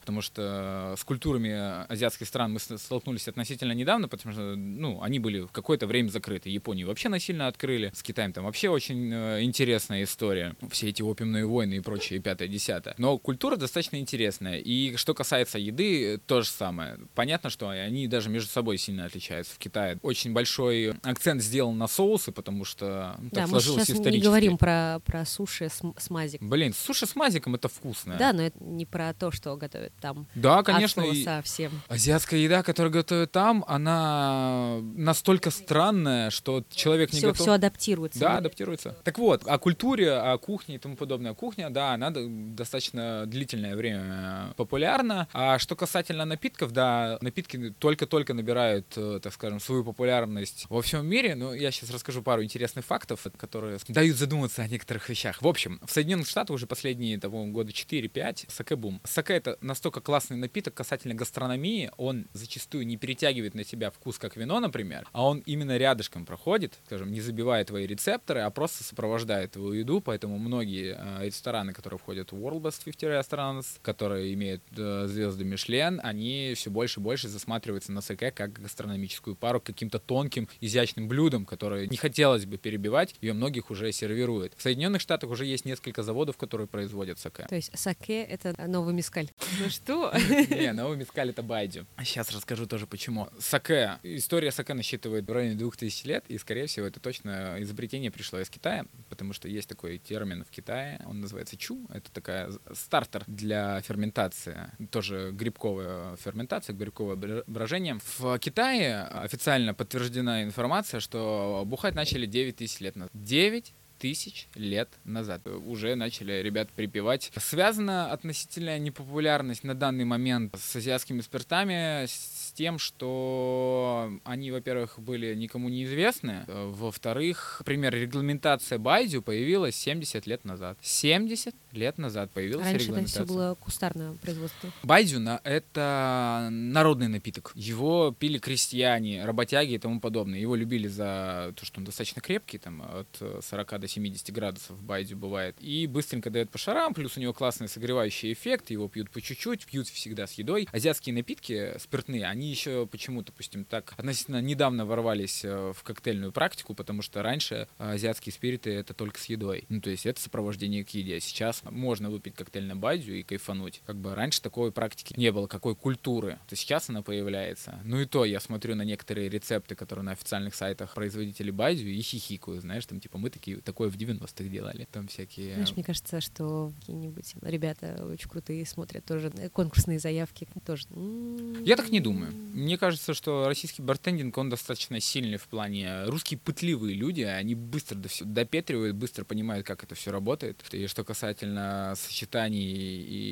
[0.00, 1.50] потому что с культурами
[1.90, 6.50] азиатских стран мы столкнулись относительно недавно, потому что, ну, они были в какое-то время закрыты.
[6.50, 10.56] Японию вообще насильно открыли, с Китаем там вообще очень э, интересная история.
[10.70, 12.94] Все эти опиумные войны и прочее, пятое, десятое.
[12.98, 14.58] Но культура достаточно интересная.
[14.58, 16.98] И что касается еды, то же самое.
[17.14, 19.54] Понятно, что они даже между собой сильно отличаются.
[19.54, 23.86] В Китае очень большой акцент сделан на соусы, потому что ну, так да, мы сложилось
[23.86, 26.48] сейчас не говорим про, про суши с, с мазиком.
[26.48, 28.16] Блин, суши с мазиком это вкусно.
[28.18, 30.26] Да, но это не про то, что готовят там.
[30.34, 31.04] Да, конечно.
[31.04, 31.70] От соуса всем.
[31.86, 37.42] Азиатская еда, которую готовят там, она настолько странная, что человек не Все, готов.
[37.42, 38.18] все адаптируется.
[38.18, 38.96] Да, адаптируется.
[39.04, 41.34] Так вот, о культуре, о кухне и тому подобное.
[41.34, 45.28] Кухня, да, она достаточно длительное время популярна.
[45.32, 51.06] А что касательно напитков, да, напитки только-только набирают, э, так скажем, свою популярность во всем
[51.06, 51.36] мире.
[51.36, 55.40] Но я сейчас расскажу пару интересных фактов, которые дают задуматься о некоторых вещах.
[55.40, 59.00] В общем, в Соединенных Штатах уже последние того, года 4-5 саке-бум.
[59.12, 64.36] Саке— это настолько классный напиток касательно гастрономии, он зачастую не перетягивает на себя вкус, как
[64.36, 69.52] вино, например, а он именно рядышком проходит, скажем, не забивая твои рецепторы, а просто сопровождает
[69.52, 74.62] твою еду, поэтому многие э, рестораны, которые входят в World Best 50 Restaurants, которые имеют
[74.76, 79.98] э, звезды Мишлен, они все больше и больше засматриваются на саке как гастрономическую пару каким-то
[79.98, 84.54] тонким, изящным блюдам, которые не хотелось бы перебивать, ее многих уже сервируют.
[84.56, 87.46] В Соединенных Штатах уже есть несколько заводов, которые производят саке.
[87.48, 89.28] То есть саке— это новый мискаль.
[89.60, 90.12] Ну что?
[90.50, 91.86] Не, новый мискаль это байдю.
[92.04, 93.28] Сейчас расскажу тоже почему.
[93.38, 93.98] Саке.
[94.02, 98.48] История саке насчитывает в районе 2000 лет, и, скорее всего, это точно изобретение пришло из
[98.50, 101.86] Китая, потому что есть такой термин в Китае, он называется чу.
[101.92, 107.98] Это такая стартер для ферментации, тоже грибковая ферментация, грибковое брожение.
[108.18, 113.10] В Китае официально подтверждена информация, что бухать начали 9 тысяч лет назад.
[113.14, 115.46] 9 тысяч лет назад.
[115.46, 117.30] Уже начали ребят припевать.
[117.36, 125.36] Связана относительная непопулярность на данный момент с азиатскими спиртами с тем, что они, во-первых, были
[125.36, 130.78] никому неизвестны, во-вторых, например, регламентация Байдю появилась 70 лет назад.
[130.82, 133.24] 70 лет назад появилась Раньше это регламентация.
[133.24, 134.70] все было кустарное производство.
[134.82, 137.52] Байдю на- это народный напиток.
[137.54, 140.38] Его пили крестьяне, работяги и тому подобное.
[140.38, 144.82] Его любили за то, что он достаточно крепкий, там от э, 40 до 70 градусов
[144.82, 145.56] байдю бывает.
[145.60, 149.66] И быстренько дает по шарам, плюс у него классный согревающий эффект, его пьют по чуть-чуть,
[149.66, 150.68] пьют всегда с едой.
[150.72, 156.74] Азиатские напитки спиртные, они еще почему, допустим, так относительно недавно ворвались э, в коктейльную практику,
[156.74, 159.64] потому что раньше э, азиатские спириты это только с едой.
[159.68, 161.20] Ну, то есть это сопровождение к еде.
[161.20, 163.82] Сейчас можно выпить коктейль на бадью и кайфануть.
[163.86, 166.38] Как бы раньше такой практики не было, какой культуры.
[166.48, 167.80] То сейчас она появляется.
[167.84, 172.00] Ну и то я смотрю на некоторые рецепты, которые на официальных сайтах производителей бадью и
[172.00, 174.86] хихикаю, знаешь, там типа мы такие такое в 90-х делали.
[174.90, 175.54] Там всякие...
[175.54, 180.48] Знаешь, мне кажется, что какие-нибудь ребята очень крутые смотрят тоже конкурсные заявки.
[180.66, 180.86] Тоже.
[180.90, 182.32] м, Я так не думаю.
[182.32, 186.04] Мне кажется, что российский бартендинг, он достаточно сильный в плане...
[186.04, 190.62] Русские пытливые люди, они быстро до всё допетривают, быстро понимают, как это все работает.
[190.72, 191.51] И что касательно
[191.96, 192.62] сочетаний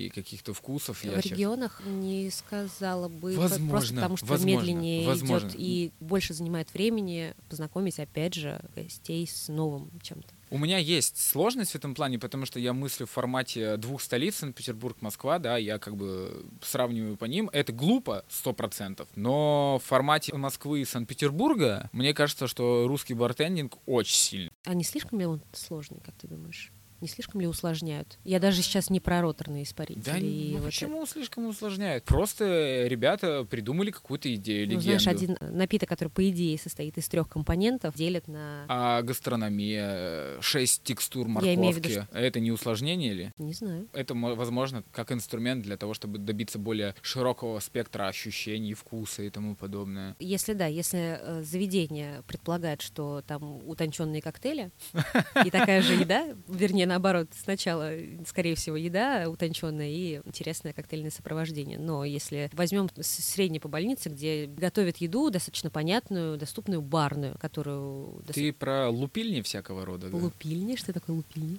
[0.07, 4.59] и каких-то вкусов, я В щас- регионах не сказала бы, Возможно, просто потому что возможно,
[4.67, 5.49] медленнее возможно.
[5.49, 10.29] идет и больше занимает времени познакомить, опять же, гостей с новым чем-то.
[10.53, 14.37] У меня есть сложность в этом плане, потому что я мыслю в формате двух столиц,
[14.37, 17.49] Санкт-Петербург, Москва, да, я как бы сравниваю по ним.
[17.53, 23.77] Это глупо, сто процентов, но в формате Москвы и Санкт-Петербурга, мне кажется, что русский бартендинг
[23.87, 24.51] очень сильный.
[24.65, 26.73] А не слишком ли он сложный, как ты думаешь?
[27.01, 28.19] Не слишком ли усложняют?
[28.25, 30.03] Я даже сейчас не про роторные испарители.
[30.05, 32.05] Да и ну вот почему слишком усложняют?
[32.05, 34.75] Просто ребята придумали какую-то идею, это.
[34.75, 35.01] Ну, легенду.
[35.01, 38.65] знаешь, один напиток, который, по идее, состоит из трех компонентов, делят на...
[38.69, 43.33] А гастрономия, шесть текстур Я имею в виду, морковки, это не усложнение ли?
[43.39, 43.89] Не знаю.
[43.93, 49.31] Это, мо- возможно, как инструмент для того, чтобы добиться более широкого спектра ощущений, вкуса и
[49.31, 50.17] тому подобное.
[50.19, 54.71] Если да, если э, заведение предполагает, что там утонченные коктейли
[55.45, 57.93] и такая же еда, вернее, наоборот, сначала,
[58.27, 61.79] скорее всего, еда утонченная и интересное коктейльное сопровождение.
[61.79, 68.23] Но если возьмем с- среднее по больнице, где готовят еду достаточно понятную, доступную, барную, которую
[68.33, 70.17] Ты про лупильни всякого рода, да?
[70.17, 71.59] лупильни, что такое лупильни?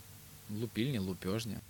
[0.49, 1.61] Лупильни, лупежня.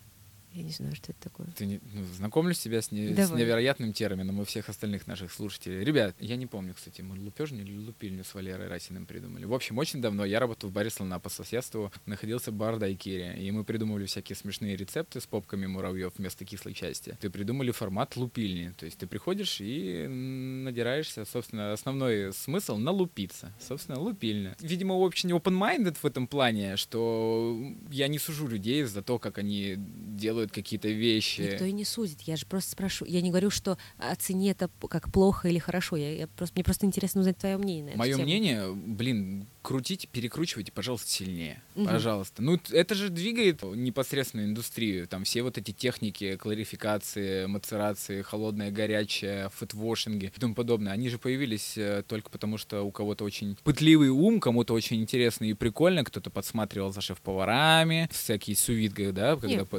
[0.53, 1.47] Я не знаю, что это такое.
[1.55, 3.39] Ты не, ну, знакомлю тебя с, не- с Давай.
[3.41, 5.83] невероятным термином у всех остальных наших слушателей.
[5.83, 9.45] Ребят, я не помню, кстати, мы лупежню или лупильню с Валерой Расиным придумали.
[9.45, 13.51] В общем, очень давно я работал в баре «Слона» по соседству, находился бар Дайкири, и
[13.51, 17.17] мы придумывали всякие смешные рецепты с попками муравьев вместо кислой части.
[17.21, 23.53] Ты придумали формат лупильни, то есть ты приходишь и надираешься, собственно, основной смысл— налупиться.
[23.65, 24.57] Собственно, лупильня.
[24.59, 27.57] Видимо, очень open-minded в этом плане, что
[27.89, 31.41] я не сужу людей за то, как они делают какие-то вещи.
[31.41, 32.21] Никто и не судит.
[32.21, 33.05] Я же просто спрошу.
[33.05, 35.95] Я не говорю, что оцени это п- как плохо или хорошо.
[35.97, 38.23] Я, я просто, мне просто интересно узнать твое мнение на эту Мое тему.
[38.23, 41.61] мнение, блин, крутите, перекручивайте, пожалуйста, сильнее.
[41.75, 41.87] Мгм.
[41.87, 42.41] Пожалуйста.
[42.41, 45.07] Ну, это же двигает непосредственно индустрию.
[45.07, 50.93] Там все вот эти техники кларификации, мацерации, холодное, горячее, фэтвошинги и тому подобное.
[50.93, 55.45] Они же появились э, только потому, что у кого-то очень пытливый ум, кому-то очень интересно
[55.45, 59.77] и прикольно, кто-то подсматривал за шеф-поварами, всякие сувидга, да, когда Не, по-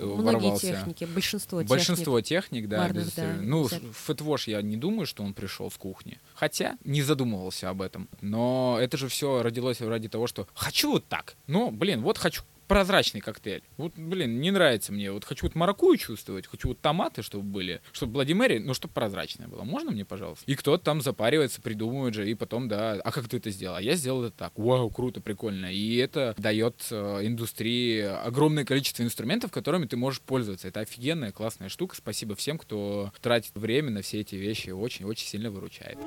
[0.55, 0.67] ворвался.
[0.67, 5.71] техники, большинство, Большинство техник, да, барных, да, Ну, фэтвош я не думаю, что он пришел
[5.71, 6.19] с кухни.
[6.35, 8.09] Хотя не задумывался об этом.
[8.21, 11.37] Но это же все родилось ради того, что хочу вот так.
[11.47, 13.63] Ну, блин, вот хочу прозрачный коктейль.
[13.77, 15.13] Вот, блин, не нравится мне.
[15.13, 18.95] Вот хочу вот маракую чувствовать, хочу вот томаты, чтобы были, чтобы Блади Мэри, ну, чтобы
[18.95, 19.63] прозрачное было.
[19.63, 20.51] Можно мне, пожалуйста?
[20.51, 23.77] И кто-то там запаривается, придумывает же, и потом, да, а как ты это сделал?
[23.77, 24.53] А я сделал это так.
[24.57, 25.71] Вау, круто, прикольно.
[25.71, 30.69] И это дает э, индустрии огромное количество инструментов, которыми ты можешь пользоваться.
[30.69, 31.95] Это офигенная, классная штука.
[31.95, 34.71] Спасибо всем, кто тратит время на все эти вещи.
[34.71, 35.99] Очень-очень сильно выручает.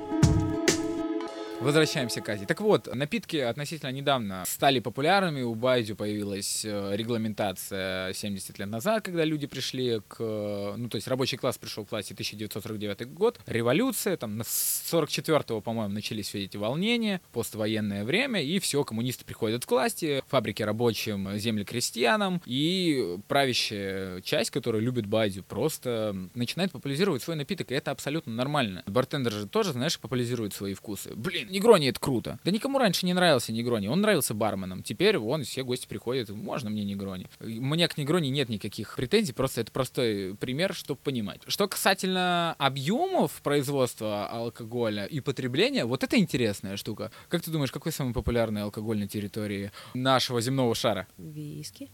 [1.60, 2.44] Возвращаемся к Азии.
[2.44, 5.40] Так вот, напитки относительно недавно стали популярными.
[5.40, 10.18] У Байдю появилась э, регламентация 70 лет назад, когда люди пришли к...
[10.76, 13.40] Ну, то есть рабочий класс пришел к власти 1949 год.
[13.46, 19.64] Революция, там, с 44-го, по-моему, начались все эти волнения, поствоенное время, и все, коммунисты приходят
[19.64, 27.22] к власти, фабрики рабочим, земли крестьянам, и правящая часть, которая любит Байдю, просто начинает популяризировать
[27.22, 28.82] свой напиток, и это абсолютно нормально.
[28.86, 31.12] Бартендер же тоже, знаешь, популяризирует свои вкусы.
[31.14, 32.38] Блин, Негрони это круто.
[32.44, 34.82] Да никому раньше не нравился Негрони, он нравился барменам.
[34.82, 37.26] Теперь вон все гости приходят, можно мне Негрони.
[37.40, 41.40] Мне к Негрони нет никаких претензий, просто это простой пример, чтобы понимать.
[41.46, 47.10] Что касательно объемов производства алкоголя и потребления, вот это интересная штука.
[47.28, 51.06] Как ты думаешь, какой самый популярный алкоголь на территории нашего земного шара?
[51.16, 51.90] Виски?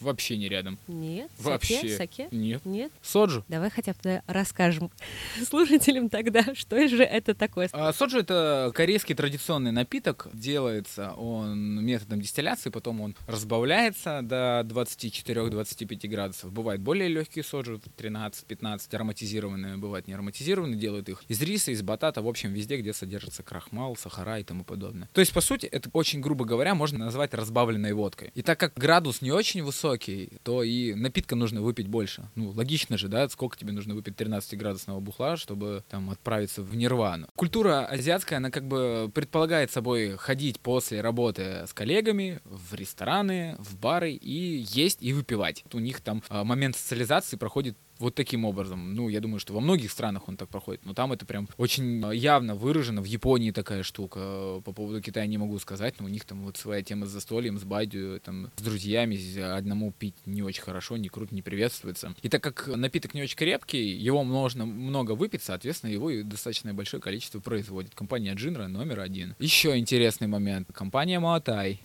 [0.00, 0.78] Вообще не рядом.
[0.88, 1.30] Нет.
[1.38, 1.76] Вообще.
[1.76, 1.96] Саке?
[1.96, 2.28] Саке?
[2.30, 2.64] Нет.
[2.64, 2.92] Нет?
[3.00, 3.44] Соджу.
[3.48, 4.90] Давай хотя бы расскажем
[5.48, 7.68] слушателям тогда, что же это такое.
[7.72, 10.28] А, соджу это корейский традиционный напиток.
[10.32, 16.52] Делается он методом дистилляции, потом он разбавляется до 24-25 градусов.
[16.52, 22.22] Бывает более легкие соджу, 13-15, ароматизированные, бывают не ароматизированные, делают их из риса, из батата,
[22.22, 25.08] в общем, везде, где содержится крахмал, сахара и тому подобное.
[25.12, 28.30] То есть, по сути, это очень грубо говоря, можно назвать разбавленной водкой.
[28.34, 32.28] И так как градус не очень высокий, то и напитка нужно выпить больше.
[32.34, 37.28] Ну, логично же, да, сколько тебе нужно выпить 13-градусного бухла, чтобы там отправиться в нирвану.
[37.36, 38.83] Культура азиатская, она как бы
[39.14, 45.64] предполагает собой ходить после работы с коллегами в рестораны, в бары и есть и выпивать.
[45.72, 48.94] У них там а, момент социализации проходит вот таким образом.
[48.94, 52.04] Ну, я думаю, что во многих странах он так проходит, но там это прям очень
[52.04, 53.02] э, явно выражено.
[53.02, 54.60] В Японии такая штука.
[54.64, 57.58] По поводу Китая не могу сказать, но у них там вот своя тема с застольем,
[57.58, 59.18] с байдю, там, с друзьями.
[59.38, 62.14] Одному пить не очень хорошо, не круто, не приветствуется.
[62.22, 66.74] И так как напиток не очень крепкий, его можно много выпить, соответственно, его и достаточно
[66.74, 67.94] большое количество производит.
[67.94, 69.34] Компания Джинра номер один.
[69.38, 70.68] Еще интересный момент.
[70.72, 71.80] Компания Маотай.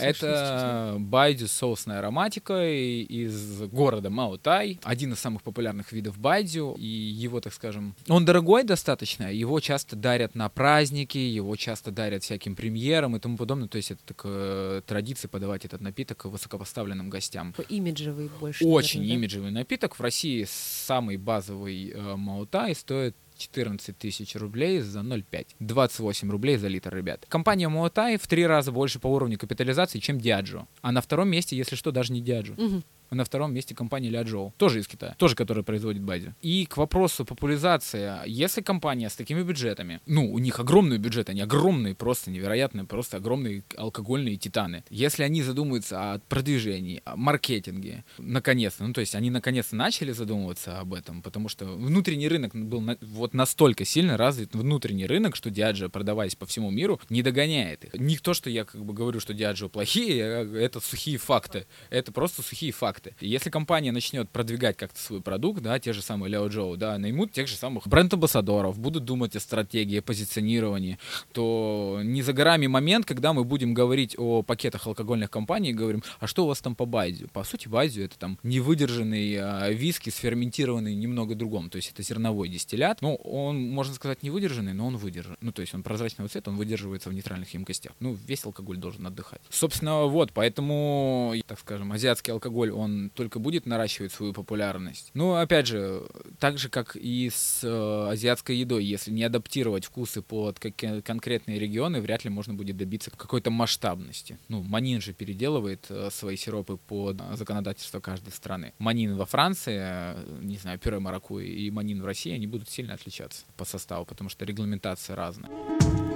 [0.00, 4.78] Это байдю с соусной ароматикой из города Маотай.
[4.82, 5.51] Один из самых популярных
[5.92, 11.56] видов байдю, и его, так скажем, он дорогой достаточно, его часто дарят на праздники, его
[11.56, 16.24] часто дарят всяким премьерам и тому подобное, то есть это такая традиция подавать этот напиток
[16.24, 17.54] высокопоставленным гостям.
[17.68, 18.64] Имиджевый больше.
[18.64, 19.20] Очень наверное, да?
[19.20, 19.98] имиджевый напиток.
[19.98, 25.46] В России самый базовый э, Маутай стоит 14 тысяч рублей за 0,5.
[25.58, 27.26] 28 рублей за литр, ребят.
[27.28, 30.66] Компания Муатай в три раза больше по уровню капитализации, чем Диаджо.
[30.80, 32.54] А на втором месте, если что, даже не Диаджо.
[32.56, 32.84] Мгм.
[33.12, 36.32] А на втором месте компания Ляджоу, тоже из Китая, тоже которая производит бади.
[36.40, 41.42] И к вопросу популяризации, если компания с такими бюджетами, ну, у них огромный бюджет, они
[41.42, 44.82] огромные, просто невероятные, просто огромные алкогольные титаны.
[44.88, 50.80] Если они задумаются о продвижении, о маркетинге, наконец-то, ну, то есть они наконец-то начали задумываться
[50.80, 55.50] об этом, потому что внутренний рынок был на- вот настолько сильно развит, внутренний рынок, что
[55.50, 57.92] Диаджо, продаваясь по всему миру, не догоняет их.
[57.92, 61.66] Не то, что я как бы говорю, что Диаджо плохие, а это сухие факты.
[61.90, 63.01] Это просто сухие факты.
[63.20, 67.32] Если компания начнет продвигать как-то свой продукт, да, те же самые Ляо Джоу, да, наймут
[67.32, 70.98] тех же самых бренд-амбассадоров, будут думать о стратегии, о позиционировании,
[71.32, 76.02] то не за горами момент, когда мы будем говорить о пакетах алкогольных компаний и говорим,
[76.20, 77.28] а что у вас там по Байдю?
[77.32, 82.48] По сути, Байдю это там невыдержанный а, виски, сферментированный немного другом, то есть это зерновой
[82.48, 83.02] дистиллят.
[83.02, 85.36] Ну, он, можно сказать, не выдержанный, но он выдержан.
[85.40, 87.92] Ну, то есть он прозрачного цвета, он выдерживается в нейтральных емкостях.
[88.00, 89.40] Ну, весь алкоголь должен отдыхать.
[89.50, 95.10] Собственно, вот, поэтому, так скажем, азиатский алкоголь, он только будет наращивать свою популярность.
[95.14, 96.02] Ну, опять же,
[96.38, 101.58] так же, как и с э, азиатской едой, если не адаптировать вкусы под какие- конкретные
[101.58, 104.38] регионы, вряд ли можно будет добиться какой-то масштабности.
[104.48, 108.72] Ну, Манин же переделывает э, свои сиропы под законодательство каждой страны.
[108.78, 112.94] Манин во Франции, э, не знаю, пюре маракуйи и манин в России, они будут сильно
[112.94, 116.11] отличаться по составу, потому что регламентация разная.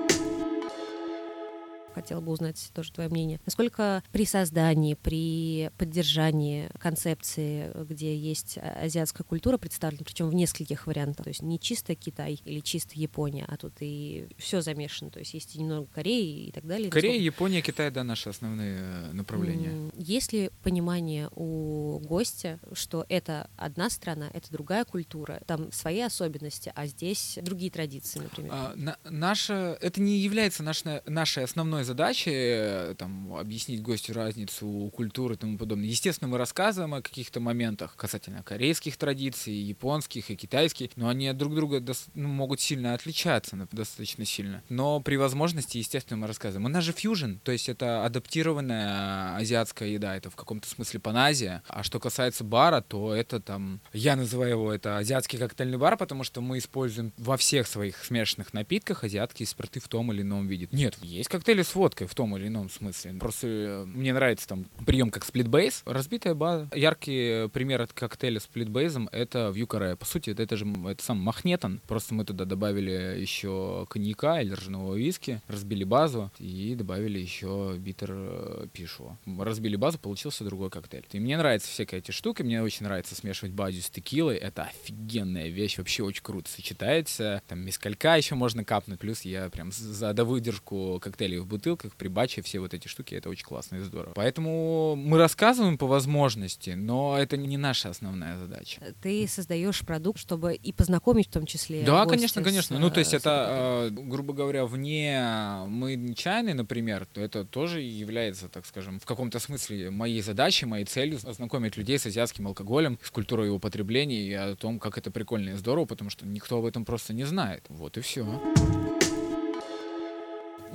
[1.97, 3.40] Хотела бы узнать тоже твое мнение.
[3.47, 10.86] Насколько при создании, при поддержании концепции, где есть а- азиатская культура представлена, причем в нескольких
[10.86, 15.20] вариантах, то есть не чисто Китай или чисто Япония, а тут и все замешано, то
[15.20, 16.90] есть есть и немного Кореи и так далее.
[16.90, 19.90] Корея, Япония, Китай, да, наши основные э, направления.
[19.97, 26.70] Есть ли понимание у гостя, что это одна страна, это другая культура, там свои особенности,
[26.74, 28.51] а здесь другие традиции, например?
[28.53, 34.91] А, на- наша, это не является наш- нашей основной задача э, там, объяснить гостю разницу
[34.95, 35.89] культуры и тому подобное.
[35.89, 41.55] Естественно, мы рассказываем о каких-то моментах касательно корейских традиций, японских и китайских, но они друг
[41.55, 44.62] друга дос- ну, могут сильно отличаться, достаточно сильно.
[44.68, 46.66] Но при возможности, естественно, мы рассказываем.
[46.66, 51.62] У нас же фьюжн, то есть это адаптированная азиатская еда, это в каком-то смысле паназия.
[51.68, 56.24] А что касается бара, то это там, я называю его это азиатский коктейльный бар, потому
[56.24, 60.68] что мы используем во всех своих смешанных напитках азиатские спирты в том или ином виде.
[60.72, 63.14] Нет, есть коктейли с водкой в том или ином смысле.
[63.20, 65.82] Просто э, мне нравится там прием как сплитбейс.
[65.86, 66.68] Разбитая база.
[66.74, 69.96] Яркий пример от коктейля сплитбейзом это в Юкаре.
[69.96, 71.80] По сути, это, это же это сам махнетон.
[71.86, 78.10] Просто мы туда добавили еще коньяка или ржаного виски, разбили базу и добавили еще битер
[78.12, 79.16] э, пишу.
[79.38, 81.06] Разбили базу, получился другой коктейль.
[81.12, 82.42] И мне нравятся всякие эти штуки.
[82.42, 84.36] Мне очень нравится смешивать базу с текилой.
[84.36, 85.78] Это офигенная вещь.
[85.78, 87.42] Вообще очень круто сочетается.
[87.48, 88.98] Там мескалька еще можно капнуть.
[89.00, 93.14] Плюс я прям за до выдержку коктейлей в бутылках, при баче, все вот эти штуки,
[93.14, 94.12] это очень классно и здорово.
[94.14, 98.80] Поэтому мы рассказываем по возможности, но это не наша основная задача.
[99.02, 101.82] Ты создаешь продукт, чтобы и познакомить в том числе.
[101.82, 102.78] Да, гостя конечно, с, конечно.
[102.78, 107.44] Ну, то есть э, это, э, грубо говоря, вне мы не чайный, например, то это
[107.44, 112.46] тоже является, так скажем, в каком-то смысле моей задачей, моей целью ознакомить людей с азиатским
[112.46, 116.26] алкоголем, с культурой его потребления и о том, как это прикольно и здорово, потому что
[116.26, 117.64] никто об этом просто не знает.
[117.68, 118.24] Вот и все.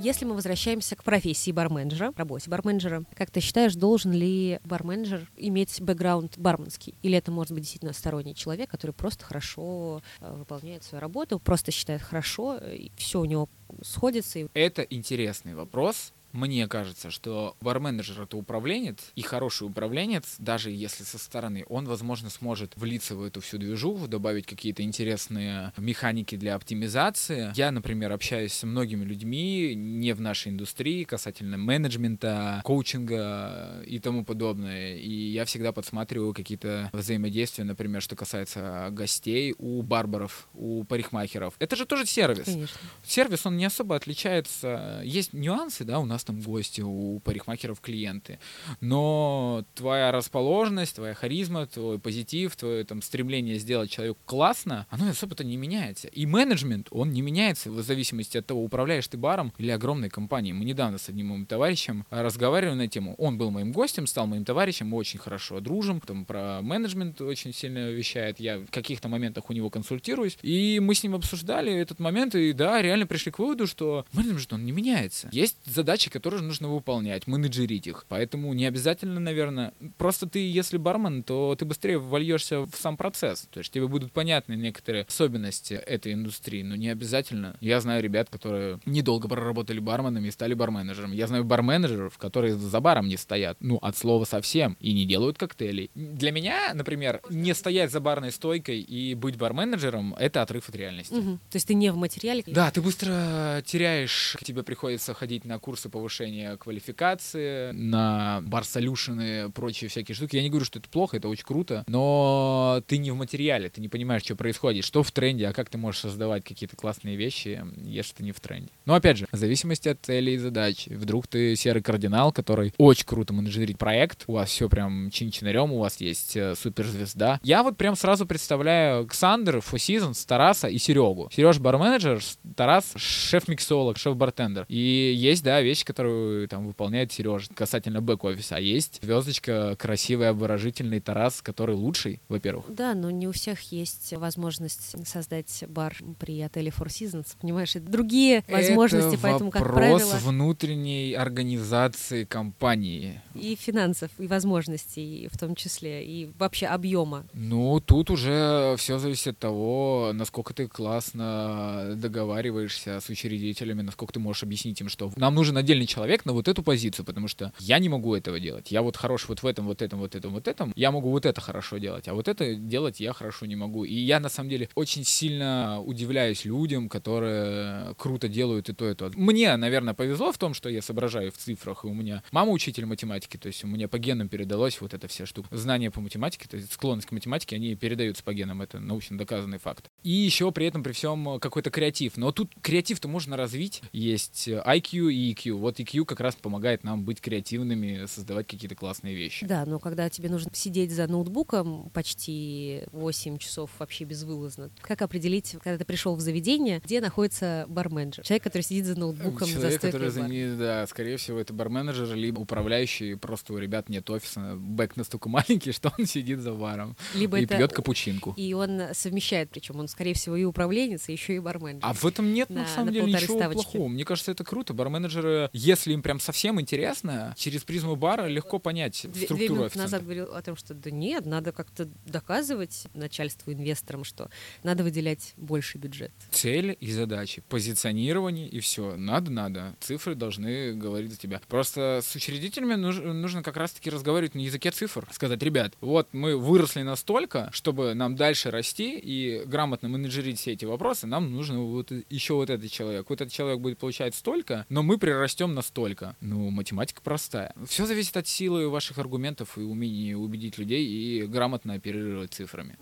[0.04, 5.80] Если мы возвращаемся к профессии барменджера, работе барменджера, как ты считаешь, должен ли барменджер иметь
[5.80, 6.96] бэкграунд барменский?
[7.04, 11.70] Или это может быть действительно сторонний человек, который просто хорошо э, выполняет свою работу, просто
[11.70, 13.48] считает хорошо, и все у него
[13.84, 16.14] сходится, и Это интересный вопрос.
[16.32, 22.30] Мне кажется, что барменеджер это управленец, и хороший управленец, даже если со стороны, он, возможно,
[22.30, 27.52] сможет влиться в эту всю движуху, добавить какие-то интересные механики для оптимизации.
[27.56, 34.24] Я, например, общаюсь с многими людьми не в нашей индустрии касательно менеджмента, коучинга и тому
[34.24, 34.98] подобное.
[34.98, 41.56] И я всегда подсматриваю какие-то взаимодействия, например, что касается гостей у барбаров, у парикмахеров.
[41.60, 42.78] Это же тоже сервис конечно.
[43.04, 45.02] сервис, он не особо отличается.
[45.04, 48.40] Есть нюансы, да, у нас там гости, у парикмахеров клиенты.
[48.80, 55.44] Но твоя расположенность, твоя харизма, твой позитив, твое там стремление сделать человеку классно, оно особо-то
[55.44, 56.08] не меняется.
[56.08, 60.54] И менеджмент, он не меняется в зависимости от того, управляешь ты баром или огромной компанией.
[60.54, 63.16] Мы недавно с одним моим товарищем разговаривали на тему.
[63.18, 67.54] Он был моим гостем, стал моим товарищем, мы очень хорошо дружим, там про менеджмент очень
[67.54, 68.40] сильно вещает.
[68.40, 70.38] Я в каких-то моментах у него консультируюсь.
[70.42, 74.54] И мы с ним обсуждали этот момент, и да, реально пришли к выводу, что менеджмент,
[74.54, 75.30] он не меняется.
[75.32, 78.06] Есть задачи, которые нужно выполнять, менеджерить их.
[78.08, 83.48] Поэтому не обязательно, наверное, просто ты, если бармен, то ты быстрее вольешься в сам процесс.
[83.52, 87.58] То есть тебе будут понятны некоторые особенности этой индустрии, но не обязательно.
[87.62, 91.12] Я знаю ребят, которые недолго проработали барменами и стали барменеджером.
[91.12, 95.38] Я знаю барменеджеров, которые за баром не стоят, ну, от слова совсем, и не делают
[95.38, 95.90] коктейлей.
[95.96, 101.14] Для меня, например, не стоять за барной стойкой и быть барменеджером— это отрыв от реальности.
[101.14, 101.38] Мгм.
[101.50, 102.44] То есть ты не в материале.
[102.48, 110.16] Да, ты быстро теряешь, тебе приходится ходить на курсы повышения квалификации, на бар-солюшены, прочие всякие
[110.16, 110.36] штуки.
[110.36, 113.82] Я не говорю, что это плохо, это очень круто, но ты не в материале, ты
[113.82, 117.64] не понимаешь, что происходит, что в тренде, а как ты можешь создавать какие-то классные вещи,
[117.84, 118.70] если ты не в тренде.
[118.86, 120.88] Но опять же, в зависимости от целей и задач.
[120.88, 125.80] Вдруг ты серый кардинал, который очень круто менеджерит проект, у вас все прям чин-чинарем, у
[125.80, 127.40] вас есть э, суперзвезда.
[127.44, 131.30] Я вот прям сразу представляю Ксандр, Four Seasons, Тараса и Серегу.
[131.32, 132.22] Сереж барменеджер,
[132.56, 134.66] Тарас шеф-миксолог, шеф-бартендер.
[134.68, 138.56] И есть, да, вещи, которые там выполняет Сережа касательно бэк-офиса.
[138.56, 142.66] А есть звездочка, красивый, обворожительный Тарас, который лучший, во-первых.
[142.70, 147.76] Да, но не у всех есть возможность создать бар при отеле Four Seasons, понимаешь?
[147.76, 153.22] Это другие возможности, Это поэтому, как вопрос правило, внутренней организации компании.
[153.36, 157.26] и финансов, и возможностей в том числе, и вообще объема.
[157.34, 164.20] Ну, тут уже все зависит от того, насколько ты классно договариваешься с учредителями, насколько ты
[164.20, 167.80] можешь объяснить им, что нам нужен отдельный человек на вот эту позицию, потому что я
[167.80, 168.72] не могу этого делать.
[168.72, 170.74] Я вот хорош вот в этом, вот этом, вот этом, вот этом.
[170.76, 173.84] Я могу вот это хорошо делать, а вот это делать я хорошо не могу.
[173.84, 178.96] И я, на самом деле, очень сильно удивляюсь людям, которые круто делают и то, и
[178.96, 179.12] то.
[179.16, 182.86] Мне, наверное, повезло в том, что я соображаю в цифрах, и у меня мама учитель
[182.86, 185.56] математики, то есть у меня по генам передалось вот эта вся штука.
[185.56, 189.58] Знания по математике, то есть склонность к математике, они передаются по генам, это научно доказанный
[189.58, 189.90] факт.
[190.04, 192.18] И еще при этом, при всем, какой-то креатив.
[192.18, 193.82] Но тут креатив-то можно развить.
[193.92, 195.54] Есть IQ и EQ.
[195.54, 199.46] Вот вот EQ как раз помогает нам быть креативными, создавать какие-то классные вещи.
[199.46, 205.56] Да, но когда тебе нужно сидеть за ноутбуком почти 8 часов вообще безвылазно, как определить,
[205.64, 208.24] когда ты пришел в заведение, где находится барменджер?
[208.24, 210.22] Человек, который сидит за ноутбуком за Человек, стойкой который бара.
[210.28, 215.30] заменит, да, скорее всего, это барменеджер, либо управляющий, просто у ребят нет офиса, бэк настолько
[215.30, 217.58] маленький, что он сидит за баром Либо и это...
[217.58, 218.34] пьет капучинку.
[218.38, 221.82] И он совмещает, причем он, скорее всего, и управленец, и еще и барменджер.
[221.84, 223.64] А в этом нет, на На- самом на деле, ничего ставочки.
[223.64, 223.88] плохого.
[223.88, 224.74] Мне кажется, это круто.
[224.74, 229.66] Барменеджеры, если им прям совсем интересно, через призму бара легко понять Две, две структуру минуты
[229.68, 229.92] официанта.
[229.92, 234.30] назад говорил о том, что да нет, надо как-то доказывать начальству, инвесторам, что
[234.64, 236.12] надо выделять больше бюджет.
[236.32, 238.96] Цели и задачи, позиционирование и все.
[238.96, 239.76] Надо, надо.
[239.80, 241.42] Цифры должны говорить за тебя.
[241.48, 245.08] Просто с учредителями нуж- нужно как раз-таки разговаривать на языке цифр.
[245.12, 250.66] Сказать, ребят, вот мы выросли настолько, чтобы нам дальше расти и грамотно менеджерить все эти
[250.66, 253.10] вопросы, нам нужно вот еще вот этот человек.
[253.10, 256.16] Вот этот человек будет получать столько, но мы прирастем настолько.
[256.22, 257.54] Ну, математика простая.
[257.68, 262.78] Все зависит от силы ваших аргументов и умения убедить людей и грамотно оперировать цифрами.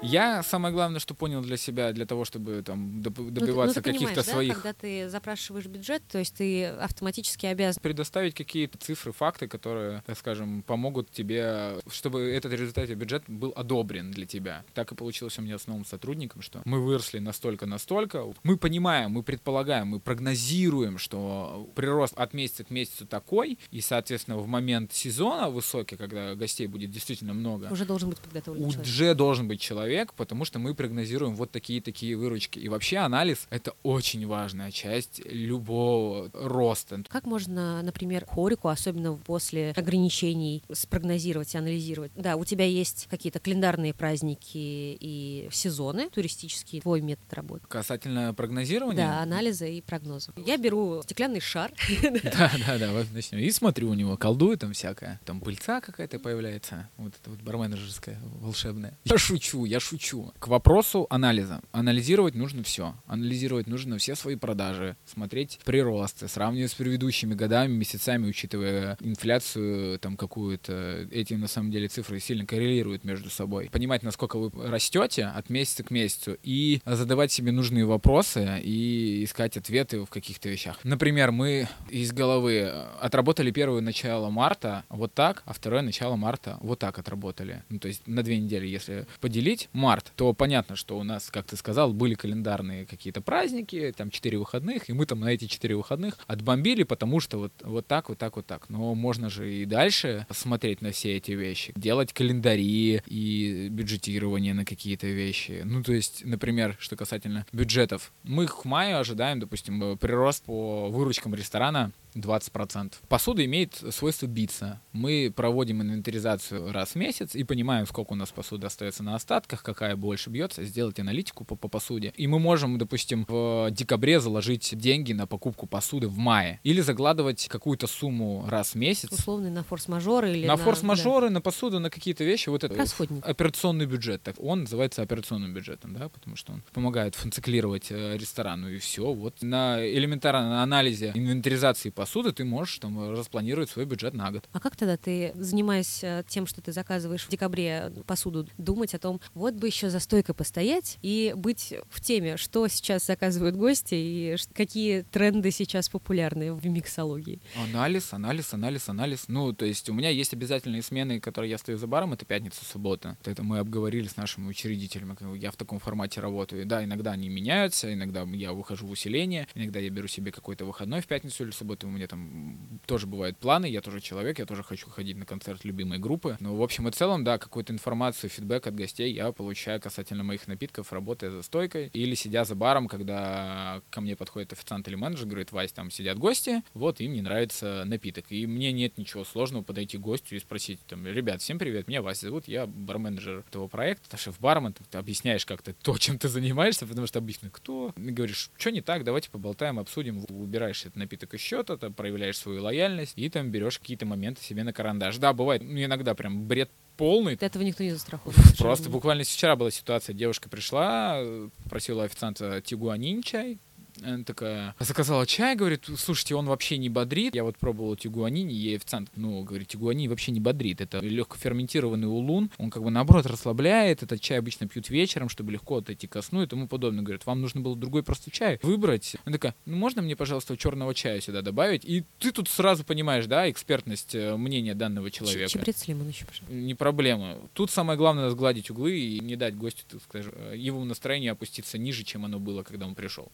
[0.00, 3.30] Я самое главное, что понял для себя, для того, чтобы там доп- Ну, ты- ну,
[3.30, 8.34] добиваться ты каких-то да, своих когда ты запрашиваешь бюджет, то есть ты автоматически обязан предоставить
[8.34, 14.24] какие-то цифры, факты, которые, так скажем, помогут тебе, чтобы этот результат бюджет был одобрен для
[14.26, 14.64] тебя.
[14.72, 18.24] Так и получилось у меня с новым сотрудником, что мы выросли настолько-настолько.
[18.44, 24.38] Мы понимаем, мы предполагаем, мы прогнозируем, что прирост от месяца к месяцу такой, и, соответственно,
[24.38, 28.86] в момент сезона высокий, когда гостей будет действительно много, уже должен быть подготовлен человек.
[28.86, 32.58] уже должен быть человек, потому что мы прогнозируем вот такие-такие выручки.
[32.58, 37.02] И вообще анализ— это очень важная часть любого роста.
[37.08, 42.12] Как можно, например, хорику, особенно после ограничений, спрогнозировать и анализировать?
[42.16, 47.66] Да, у тебя есть какие-то календарные праздники и сезоны туристические, твой метод работы.
[47.68, 48.96] Касательно прогнозирования...
[49.06, 50.32] Да, анализа и прогноза.
[50.36, 51.72] Я беру стеклянный шар,
[52.02, 53.38] Да, да, да, вот начнем.
[53.38, 55.20] И смотрю у него, колдует там всякое.
[55.24, 58.96] Там пыльца какая-то появляется, вот это вот барменджерская, волшебная.
[59.04, 60.32] Я шучу, я шучу.
[60.38, 61.60] К вопросу анализа.
[61.72, 62.94] Анализировать нужно все.
[63.06, 70.16] Анализировать нужно все свои продажи, смотреть приросты, сравнивать с предыдущими годами, месяцами, учитывая инфляцию там
[70.16, 71.08] какую-то.
[71.10, 73.68] Эти на самом деле цифры сильно коррелируют между собой.
[73.70, 79.56] Понимать, насколько вы растете от месяца к месяцу и задавать себе нужные вопросы и искать
[79.56, 80.78] ответы в каких-то вещах.
[80.84, 86.58] Например, мы из головы э, отработали первое начало марта вот так, а второе начало марта
[86.60, 87.62] вот так отработали.
[87.68, 91.46] Ну, то есть на две недели, если поделить март, то понятно, что у нас, как
[91.46, 95.76] ты сказал, были календарные какие-то праздники, там четыре выходных, и мы там на эти четыре
[95.76, 98.68] выходных отбомбили, потому что вот, вот так, вот так, вот так.
[98.68, 104.64] Но можно же и дальше смотреть на все эти вещи, делать календари и бюджетирование на
[104.64, 105.62] какие-то вещи.
[105.64, 108.12] Ну, то есть, например, что касательно бюджетов.
[108.22, 112.94] Мы к маю ожидаем, допустим, э, прирост по выручкам ресторана 20%.
[113.08, 114.80] Посуда имеет свойство биться.
[114.92, 119.62] Мы проводим инвентаризацию раз в месяц и понимаем, сколько у нас посуды остается на остатках,
[119.62, 122.12] какая больше бьется, сделать аналитику по, по посуде.
[122.16, 126.60] И мы можем, допустим, в декабре заложить деньги на покупку посуды в мае.
[126.62, 129.12] Или загладывать какую-то сумму раз в месяц.
[129.12, 132.48] условный на форс-мажоры или На на форс-мажоры, на посуду, на какие-то вещи.
[132.48, 133.24] Вот это да, расходники.
[133.24, 134.22] операционный бюджет.
[134.22, 139.12] Так, он называется операционным бюджетом, да, потому что он помогает функционировать э, ресторану и все.
[139.12, 144.48] Вот на элементарном анализе инвентаризации посуды ты можешь там распланировать свой бюджет на год.
[144.52, 149.00] А как тогда ты, занимаясь э, тем, что ты заказываешь в декабре посуду, думать о
[149.00, 153.96] том, вот бы еще за стойкой постоять и быть в теме, что сейчас заказывают гости
[153.96, 157.40] и какие тренды сейчас популярны в миксологии?
[157.56, 159.24] Анализ, анализ, анализ, анализ.
[159.26, 162.64] Ну, то есть у меня есть обязательные смены, которые я стою за баром, это пятница,
[162.64, 163.18] суббота.
[163.24, 165.16] Это мы обговорили с нашими учредителями.
[165.36, 166.64] Я в таком формате работаю.
[166.64, 171.00] Да, иногда они меняются, иногда я выхожу в усиление, иногда я беру себе какой-то выходной
[171.00, 171.87] в пятницу или субботу.
[171.88, 175.64] У меня там тоже бывают планы, я тоже человек, я тоже хочу ходить на концерт
[175.64, 176.36] любимой группы.
[176.40, 180.46] Но в общем и целом, да, какую-то информацию, фидбэк от гостей я получаю касательно моих
[180.46, 185.26] напитков, работая за стойкой или сидя за баром, когда ко мне подходит официант или менеджер,
[185.26, 188.26] говорит, Вась, там сидят гости, вот им не нравится напиток.
[188.30, 192.02] И мне нет ничего сложного подойти к гостю и спросить, там, ребят, всем привет, меня
[192.02, 197.06] Вася зовут, я барменеджер этого проекта, шеф-бармен, ты, объясняешь как-то то, чем ты занимаешься, потому
[197.06, 197.92] что обычно кто?
[197.96, 202.36] И говоришь, что не так, давайте поболтаем, обсудим, выбираешь этот напиток из счета, там, проявляешь
[202.38, 205.16] свою лояльность и там берешь какие-то моменты себе на карандаш.
[205.18, 208.34] Да, бывает, ну, иногда прям бред полный, От этого никто не застрахован.
[208.58, 210.12] Просто буквально вчера была ситуация.
[210.14, 213.58] Девушка пришла, э, попросила у официанта тигуанин чай.
[214.04, 217.34] Она такая заказала чай, говорит, слушайте, он вообще не бодрит.
[217.34, 220.80] Я вот пробовал тигуанини, ей официант, ну, говорит, тигуанини вообще не бодрит.
[220.80, 224.02] Это легко ферментированный улун, он как бы наоборот расслабляет.
[224.02, 227.02] Этот чай обычно пьют вечером, чтобы легко отойти ко сну и тому подобное.
[227.02, 229.16] Говорит, вам нужно было другой просто чай выбрать.
[229.24, 231.84] Она такая, ну можно мне, пожалуйста, черного чая сюда добавить?
[231.84, 235.50] И ты тут сразу понимаешь, да, экспертность э, мнения данного человека.
[235.50, 236.54] Чебрец с лимоном еще, пожалуйста.
[236.54, 237.36] Не проблема.
[237.54, 241.78] Тут самое главное сгладить углы и не дать гостю, так скажем, э, его настроение опуститься
[241.78, 243.30] ниже, чем оно было, когда он пришел.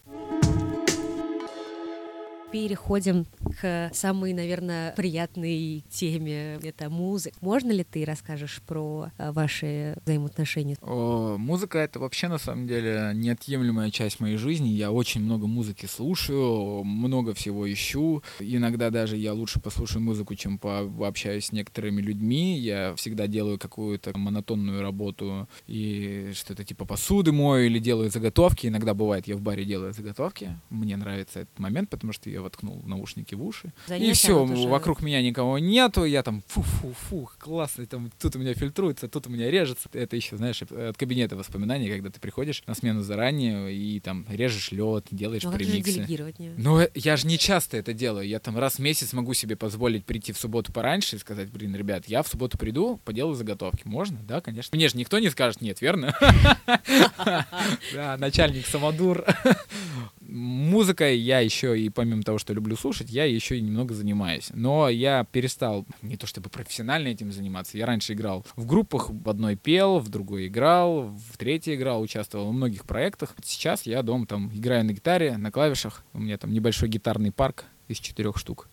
[2.51, 3.25] Переходим
[3.59, 6.59] к самой, наверное, приятной теме.
[6.63, 7.35] Это музыка.
[7.41, 10.77] Можно ли ты расскажешь про а, ваши взаимоотношения?
[10.81, 14.69] О, музыка это вообще на самом деле неотъемлемая часть моей жизни.
[14.69, 18.23] Я очень много музыки слушаю, много всего ищу.
[18.39, 22.57] Иногда даже я лучше послушаю музыку, чем пообщаюсь с некоторыми людьми.
[22.57, 28.67] Я всегда делаю какую-то монотонную работу и что-то типа посуды мою или делаю заготовки.
[28.67, 30.57] Иногда бывает, я в баре делаю заготовки.
[30.69, 33.71] Мне нравится этот момент, потому что я воткнул наушники в уши.
[33.87, 38.39] Занятие и все, уже- вокруг меня никого нету, я там фу-фу-фу, классно, там тут у
[38.39, 39.89] меня фильтруется, тут у меня режется.
[39.93, 44.71] Это еще, знаешь, от кабинета воспоминаний, когда ты приходишь на смену заранее и там режешь
[44.71, 46.05] лед, делаешь Ну, премиксы.
[46.37, 46.53] Не?
[46.57, 48.27] Ну, э, я же не часто это делаю.
[48.27, 51.73] Я там раз в месяц могу себе позволить прийти в субботу пораньше и сказать, блин,
[51.75, 53.83] ребят, я в субботу приду, поделаю заготовки.
[53.85, 54.19] Можно?
[54.27, 54.75] Да, конечно.
[54.75, 56.13] Мне же никто не скажет нет, верно?
[57.93, 59.23] Да, начальник самодур.
[60.27, 64.49] Музыкой я еще и помимо того, что люблю слушать, я еще и немного занимаюсь.
[64.53, 67.77] Но я перестал не то чтобы профессионально этим заниматься.
[67.77, 72.49] Я раньше играл в группах, в одной пел, в другой играл, в третьей играл, участвовал
[72.49, 73.35] в многих проектах.
[73.43, 76.03] Сейчас я дома там играю на гитаре, на клавишах.
[76.13, 78.67] У меня там небольшой гитарный парк из четырех штук.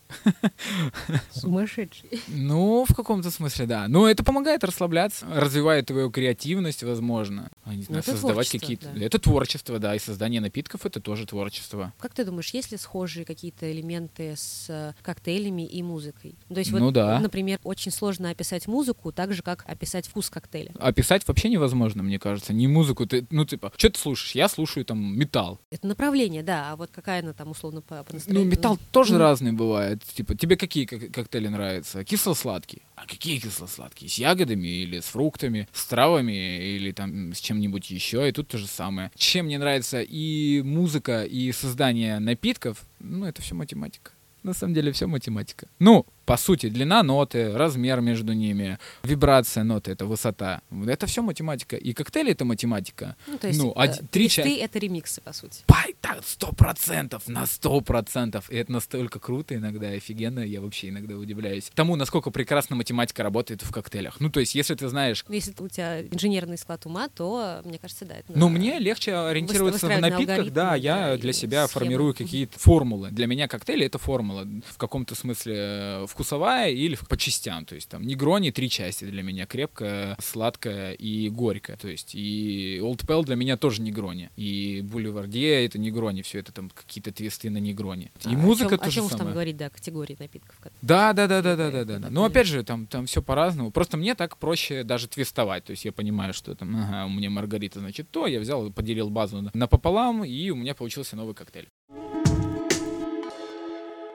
[1.33, 2.21] Сумасшедший.
[2.29, 3.89] Ну, в каком-то смысле, да.
[3.89, 7.51] Но это помогает расслабляться, развивает твою креативность, возможно.
[7.65, 8.89] А, не знаю, это создавать какие-то...
[8.89, 9.05] да.
[9.05, 11.93] Это творчество, да, и создание напитков— это тоже творчество.
[11.99, 16.35] Как ты думаешь, есть ли схожие какие-то элементы с э, коктейлями и музыкой?
[16.49, 17.19] То есть Ну вот, да.
[17.21, 20.73] например, очень сложно описать музыку так же, как описать вкус коктейля.
[20.79, 22.53] Описать вообще невозможно, мне кажется.
[22.53, 24.35] Не музыку, ты, ну, типа, что ты слушаешь?
[24.35, 25.61] Я слушаю там металл.
[25.71, 28.51] Это направление, да, а вот какая она там условно по, по Ну, настроению?
[28.51, 30.02] металл тоже Ну, разный бывает.
[30.15, 32.05] Типа, тебе какие кок- коктейли нравятся?
[32.05, 32.83] Кисло-сладкие.
[32.97, 34.11] А какие кисло-сладкие?
[34.11, 38.29] С ягодами или с фруктами, с травами или там с чем-нибудь еще?
[38.29, 39.11] И тут то же самое.
[39.17, 44.13] Чем мне нравится и музыка, и создание напитков, ну, это все математика.
[44.43, 45.69] На самом деле все математика.
[45.79, 50.61] Ну, по сути, длина ноты, размер между ними, вибрация ноты— это высота.
[50.87, 51.77] Это все математика.
[51.77, 53.17] И коктейли— это математика.
[53.27, 55.65] Ну, то есть ну, э, один- три листы ча- это ремиксы, по сути.
[56.01, 58.51] Так, сто процентов, на сто процентов.
[58.51, 63.63] И это настолько круто иногда, офигенно, я вообще иногда удивляюсь тому, насколько прекрасно математика работает
[63.63, 64.21] в коктейлях.
[64.21, 65.25] Ну, то есть, если ты знаешь...
[65.29, 68.15] Ну, Если у тебя инженерный склад ума, то, мне кажется, да.
[68.17, 71.81] это Ну, мне легче ориентироваться в выстраивать на напитках, да, я для себя схемы.
[71.85, 73.11] формирую какие-то формулы.
[73.11, 74.47] Для меня коктейли— это формула.
[74.67, 77.65] В каком-то смысле э, вкусовая или по частям.
[77.65, 79.47] То есть, там, негрони три части для меня.
[79.47, 81.77] Крепкая, сладкая и горькая.
[81.77, 84.31] То есть, и Old Pale для меня тоже негрони.
[84.37, 86.23] И Бульвардье— это негрони.
[86.23, 88.13] Все это там какие-то твисты на негрони.
[88.25, 89.35] А, И о музыка тоже О чем уж там самое.
[89.35, 90.57] говорить, да, категории напитков.
[90.83, 91.99] Да, да, да, да, да, да, да.
[91.99, 92.11] Да.
[92.11, 92.27] Но понятно.
[92.27, 93.71] опять же, там, там все по-разному.
[93.71, 95.65] Просто мне так проще даже твистовать.
[95.65, 99.11] То есть я понимаю, что там, ага, у меня Маргарита, значит, то, я взял, поделил
[99.11, 101.69] базу напополам, и у меня получился новый коктейль.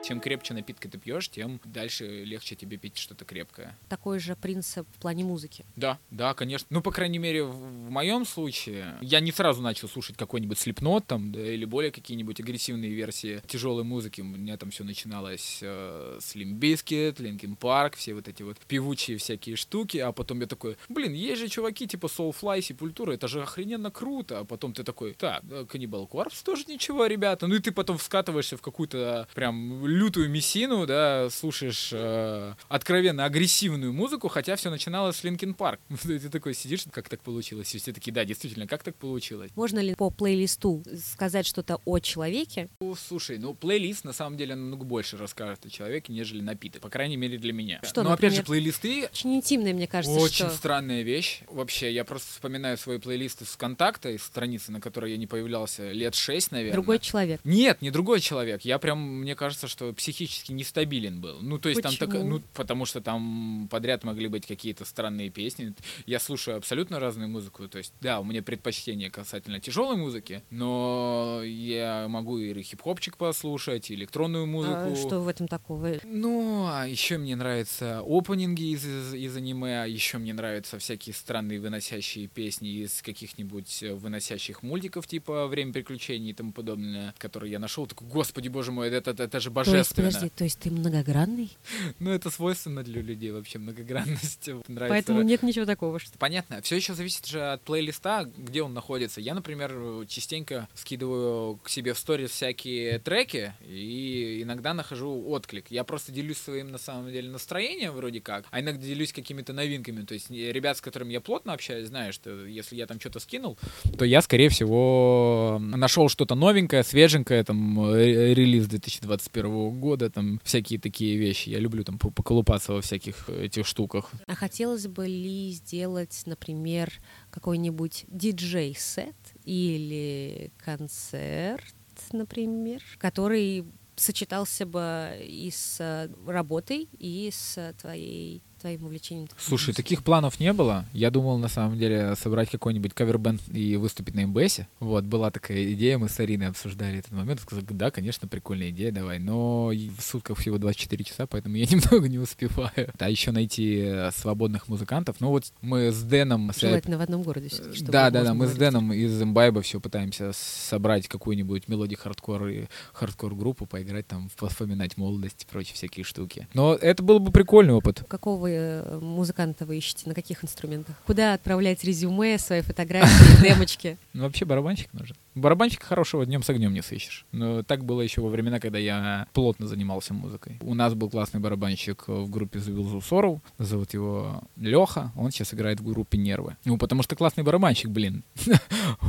[0.08, 3.76] Чем крепче напитка ты пьешь, тем дальше легче тебе пить что-то крепкое.
[3.90, 5.66] Такой же принцип в плане музыки.
[5.76, 6.66] Да, да, конечно.
[6.70, 11.06] Ну, по крайней мере, в, в моем случае, я не сразу начал слушать какой-нибудь слепнот
[11.06, 14.22] там, да, или более какие-нибудь агрессивные версии тяжелой музыки.
[14.22, 19.18] У меня там все начиналось э, с Bizkit, Linkin Park, все вот эти вот певучие
[19.18, 23.42] всякие штуки, а потом я такой, блин, есть же чуваки типа Soulfly, Sepultura, это же
[23.42, 27.58] охрененно круто, а потом ты такой, так, э, Cannibal Corpse тоже ничего, ребята, ну и
[27.58, 34.56] ты потом вскатываешься в какую-то прям лютую мессину, да, слушаешь э, откровенно агрессивную музыку, хотя
[34.56, 35.78] все начиналось с Linkin Park.
[36.02, 37.74] Ты такой сидишь, как так получилось?
[37.74, 39.50] И все такие, да, действительно, как так получилось?
[39.56, 42.68] Можно ли по плейлисту сказать что-то о человеке?
[42.80, 46.80] Ну, слушай, ну плейлист на самом деле намного больше расскажет о человеке, нежели напиток.
[46.82, 47.80] По крайней мере для меня.
[47.82, 48.46] Что, Но опять же, например?
[48.46, 50.50] плейлисты Очень интимное, мне кажется, Очень что...
[50.50, 51.42] странная вещь.
[51.48, 55.90] Вообще, я просто вспоминаю свои плейлисты с ВКонтакта, из страницы, на которой я не появлялся
[55.90, 56.74] лет шесть, наверное.
[56.74, 57.40] Другой человек.
[57.44, 58.62] Нет, не другой человек.
[58.62, 61.38] Я прям, мне кажется, что э, психически нестабилен был.
[61.40, 62.28] Ну, то есть там так, Почему?
[62.28, 65.74] ну, потому что там подряд могли быть какие-то странные песни.
[66.06, 67.68] Я слушаю абсолютно разную музыку.
[67.68, 73.90] То есть, да, у меня предпочтение касательно тяжелой музыки, но я могу и хип-хопчик послушать,
[73.90, 74.92] и электронную музыку.
[74.92, 75.94] А что в этом такого?
[76.04, 81.14] Ну, а еще мне нравятся опенинги из, из, из аниме, а еще мне нравятся всякие
[81.14, 87.52] странные выносящие песни из каких-нибудь э, выносящих мультиков, типа «Время приключений» и тому подобное, которые
[87.52, 87.86] я нашел.
[87.86, 90.08] Такой, господи, боже мой, это, это, это же То есть, божественно.
[90.08, 91.56] подожди, то есть ты многогранный?
[92.00, 94.48] Ну, это свойственно для людей вообще, многогранность.
[94.68, 94.88] Нравится.
[94.88, 96.16] Поэтому нет ничего такого, что...
[96.18, 96.62] Понятно.
[96.62, 99.20] Все еще зависит же от плейлиста, где он находится.
[99.20, 105.70] Я, например, частенько скидываю к себе в сторис всякие треки и иногда нахожу отклик.
[105.70, 110.04] Я просто делюсь своим, на самом деле, настроением вроде как, а иногда делюсь какими-то новинками.
[110.04, 113.20] То есть э, ребят, с которыми я плотно общаюсь, знаю, что если я там что-то
[113.20, 113.58] скинул,
[113.98, 120.78] то я, скорее всего, нашел что-то новенькое, свеженькое, там, э, релиз 2021 года, там, всякие
[120.78, 121.50] такие вещи.
[121.50, 124.12] Я люблю там по- поколупаться во всяких этих штуках.
[124.26, 126.92] А хотелось бы ли сделать, например,
[127.30, 131.74] какой-нибудь диджей-сет или концерт,
[132.12, 133.64] например, который
[133.96, 139.28] сочетался бы и с работой, и с твоей твоим увлечением.
[139.38, 140.84] Слушай, таких планов не было.
[140.92, 144.68] Я думал, на самом деле, собрать какой-нибудь cover band и выступить на МБСе.
[144.80, 147.40] Вот, была такая идея, мы с Ариной обсуждали этот момент.
[147.40, 149.18] Сказали, да, конечно, прикольная идея, давай.
[149.18, 152.92] Но в сутках всего 24 часа, поэтому я немного не успеваю.
[152.98, 155.16] А еще найти э, свободных музыкантов.
[155.20, 156.52] Ну вот мы с Дэном...
[156.52, 159.80] с- Желательно в одном городе чтобы Да, да, да, мы с Дэном из Imbibe'а все
[159.80, 166.04] пытаемся собрать какую-нибудь melodic hardcore и хардкор группу, поиграть там, вспоминать молодость и прочие всякие
[166.04, 166.48] штуки.
[166.54, 168.04] Но это был бы прикольный опыт.
[168.08, 170.08] Какого э, музыканта вы ищете?
[170.08, 170.96] На каких инструментах?
[171.06, 173.98] Куда отправлять резюме, свои фотографии, демочки?
[174.12, 175.16] Ну, вообще барабанщик нужен.
[175.38, 177.26] Барабанщика хорошего днем с огнем не сыщешь.
[177.32, 180.58] Но так было еще во времена, когда я плотно занимался музыкой.
[180.60, 183.40] У нас был классный барабанщик в группе The Will Sorrow.
[183.58, 185.12] Зовут его Леха.
[185.16, 186.56] Он сейчас играет в группе Нервы.
[186.64, 188.24] Ну, потому что классный барабанщик, блин.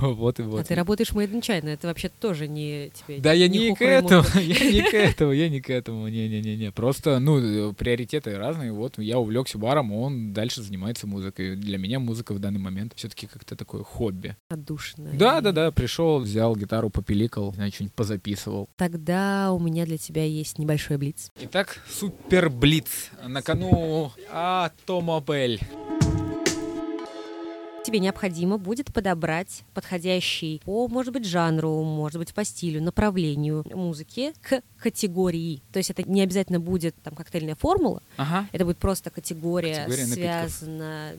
[0.01, 0.67] Вот и А вот.
[0.67, 3.19] ты работаешь China, это вообще тоже не тебе...
[3.19, 6.71] Да я не к этому, я не к этому, я не к этому, не-не-не-не.
[6.71, 8.71] Просто, ну, приоритеты разные.
[8.71, 11.55] Вот я увлекся баром, он дальше занимается музыкой.
[11.55, 14.35] Для меня музыка в данный момент все-таки как-то такое хобби.
[14.49, 15.11] Отдушина.
[15.13, 15.51] Да, да,
[16.19, 18.69] взял гитару, попиликал, знаю, что-нибудь позаписывал.
[18.77, 21.31] Тогда у меня для тебя есть небольшой блиц.
[21.41, 23.09] Итак, Супер Блиц.
[23.25, 25.59] На кону Атомобель.
[27.85, 34.33] Тебе необходимо будет подобрать подходящий по, может быть, жанру, может быть, по стилю, направлению музыки
[34.41, 35.63] к категории.
[35.71, 38.47] То есть это не обязательно будет там коктейльная формула, Ага.
[38.51, 41.11] это будет просто категория, Категория связана...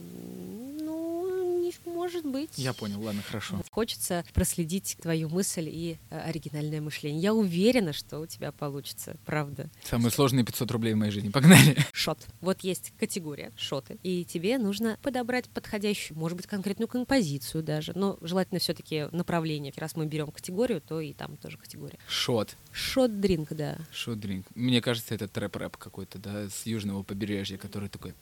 [1.91, 2.57] может быть.
[2.57, 3.61] Я понял, ладно, хорошо.
[3.71, 7.21] Хочется проследить твою мысль и э, оригинальное мышление.
[7.21, 9.69] Я уверена, что у тебя получится, правда.
[9.83, 11.29] Самые сложные 500 рублей в моей жизни.
[11.29, 11.77] Погнали.
[11.91, 12.19] Шот.
[12.39, 18.17] Вот есть категория шоты, и тебе нужно подобрать подходящую, может быть, конкретную композицию даже, но
[18.21, 19.73] желательно все-таки направление.
[19.75, 21.99] Раз мы берем категорию, то и там тоже категория.
[22.07, 22.55] Шот.
[22.71, 23.77] Шот-дринк, да.
[23.91, 24.47] Шот-дринк.
[24.55, 28.13] Мне кажется, это трэп-рэп какой-то, да, с южного побережья, который такой...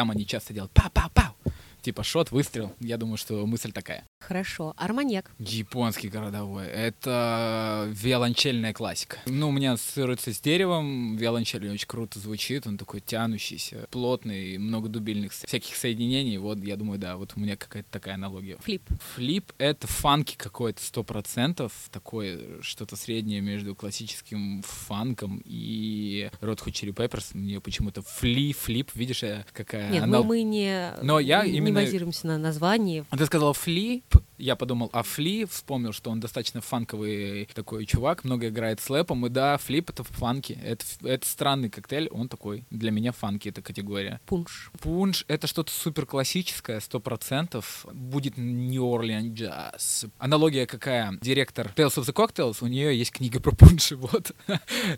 [0.00, 1.34] Там они часто делают па-па-пау.
[1.82, 2.72] Типа шот, выстрел.
[2.80, 4.06] Я думаю, что мысль такая.
[4.30, 4.74] Хорошо.
[4.76, 5.30] Арманьяк.
[5.38, 6.66] Японский городовой.
[6.66, 9.16] Это виолончельная классика.
[9.26, 11.16] Ну, у меня ассоциируется с деревом.
[11.16, 12.66] Виолончель очень круто звучит.
[12.66, 16.36] Он такой тянущийся, плотный, много дубильных всяких соединений.
[16.36, 18.56] Вот, я думаю, да, вот у меня какая-то такая аналогия.
[18.60, 18.82] Флип.
[19.14, 21.72] Флип— это фанки какой-то сто процентов.
[21.90, 27.30] Такое что-то среднее между классическим фанком и Red Hot Chili Peppers.
[27.32, 31.56] Мне почему-то фли, флип, видишь, э, какая Нет, анал- ну мы не, Но я не
[31.56, 33.04] именно- базируемся на названии.
[33.10, 38.24] Ты сказал флип, put я подумал о фли, вспомнил, что он достаточно фанковый такой чувак,
[38.24, 42.64] много играет с лэпом, и да, флип это фанки, это, это странный коктейль, он такой,
[42.70, 44.20] для меня фанки эта категория.
[44.26, 44.70] Пунш.
[44.80, 47.86] Пунш— это что-то супер классическое, сто процентов.
[47.92, 50.10] Будет New Orleans Jazz.
[50.18, 51.18] Аналогия какая?
[51.20, 54.32] Директор Tales of the Cocktails, у нее есть книга про пунши, вот.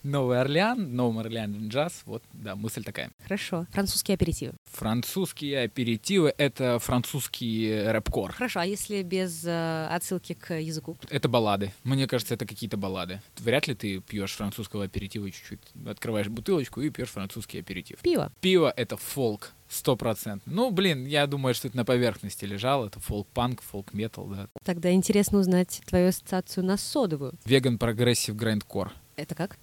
[0.02, 3.10] Новый Орлеан, Новый Орлеан Джаз, вот, да, мысль такая.
[3.22, 3.66] Хорошо.
[3.72, 4.54] Французские аперитивы.
[4.72, 8.32] Французские аперитивы— это французский рэп-кор.
[8.32, 10.96] Хорошо, а если без э, отсылки к языку?
[11.08, 11.72] Это баллады.
[11.84, 13.20] Мне кажется, это какие-то баллады.
[13.38, 15.60] Вряд ли ты пьешь французского аперитива чуть-чуть.
[15.86, 17.98] Открываешь бутылочку и пьешь французский аперитив.
[18.00, 18.32] Пиво.
[18.40, 19.52] Пиво— это фолк.
[19.68, 20.52] Сто процентов.
[20.52, 22.88] Ну, блин, я думаю, что это на поверхности лежало.
[22.88, 24.48] Это фолк-панк, фолк-метал, да.
[24.64, 27.32] Тогда интересно узнать твою ассоциацию на содовую.
[27.46, 28.92] Vegan progressive grindcore.
[29.16, 29.58] Это как?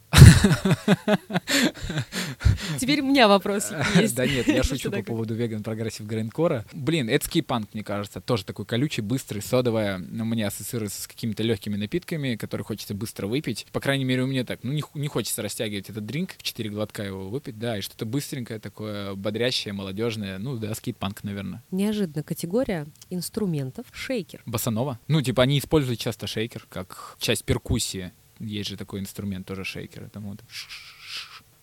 [2.79, 4.15] Теперь у меня вопрос есть.
[4.19, 6.65] Да нет, я шучу по поводу vegan progressive grindcore 'а.
[6.73, 9.97] Блин, это скейт-панк, мне кажется, тоже такой колючий, быстрый, содовая.
[9.97, 13.65] У меня ассоциируется с какими-то легкими напитками, которые хочется быстро выпить.
[13.71, 14.59] По крайней мере, у меня так.
[14.63, 18.05] Ну, не, не хочется растягивать этот drink, в 4 глотка его выпить, да, и что-то
[18.05, 20.37] быстренькое такое, бодрящее, молодежное.
[20.37, 21.63] Ну, да, скейт-панк, наверное.
[21.71, 24.41] Неожиданно категория инструментов шейкер.
[24.45, 24.99] Босанова.
[25.07, 28.11] Ну, типа, они используют часто шейкер как часть перкуссии.
[28.39, 30.09] Есть же такой инструмент, тоже шейкер.
[30.09, 30.39] Там вот.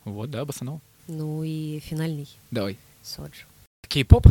[0.05, 0.81] Вот, да, босанова.
[1.09, 2.79] Ну и финальный Давай.
[3.03, 3.47] соджу.
[3.89, 4.27] Кей-поп?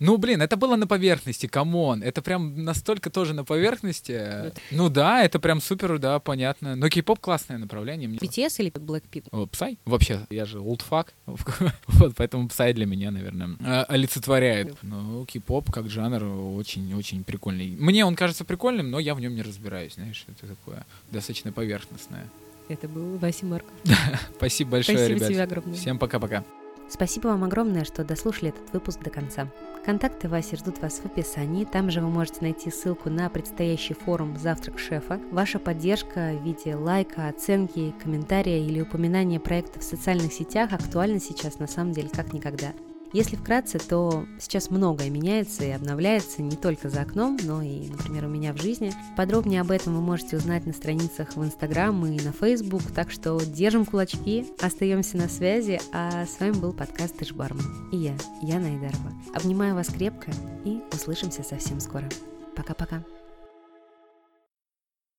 [0.00, 2.02] Ну, блин, это было на поверхности, come on.
[2.02, 4.52] Это прям настолько тоже на поверхности.
[4.70, 6.74] Ну да, это прям супер, да, понятно.
[6.74, 8.08] Но кей-поп классное направление.
[8.08, 9.28] BTS или Blackpink?
[9.30, 9.78] О, Psy?
[9.84, 11.12] Вообще, я же олдфаг.
[11.26, 14.74] вот, поэтому Psy для меня, наверное, э, олицетворяет.
[14.82, 16.24] Ну, кей-поп как жанр
[16.56, 17.76] очень-очень прикольный.
[17.78, 22.26] Мне он кажется прикольным, но я в нем не разбираюсь, знаешь, это такое достаточно поверхностное.
[22.68, 23.72] Это был Вася Марков.
[24.36, 25.28] Спасибо большое, Спасибо ребят.
[25.28, 25.74] тебе огромное.
[25.74, 26.44] Всем пока-пока.
[26.90, 29.48] Спасибо вам огромное, что дослушали этот выпуск до конца.
[29.84, 31.64] Контакты Васи ждут вас в описании.
[31.64, 35.20] Там же вы можете найти ссылку на предстоящий форум «Завтрак шефа».
[35.30, 41.60] Ваша поддержка в виде лайка, оценки, комментария или упоминания проекта в социальных сетях актуальна сейчас
[41.60, 42.72] на самом деле как никогда.
[43.12, 48.26] Если вкратце, то сейчас многое меняется и обновляется не только за окном, но и, например,
[48.26, 48.92] у меня в жизни.
[49.16, 53.40] Подробнее об этом вы можете узнать на страницах в Инстаграм и на Фейсбук, так что
[53.44, 58.14] держим кулачки, остаемся на связи, а с вами был подкаст «Ты ж бармен» и я,
[58.42, 59.12] Яна Айдарова.
[59.34, 60.30] Обнимаю вас крепко
[60.64, 62.08] и услышимся совсем скоро.
[62.54, 63.02] Пока-пока.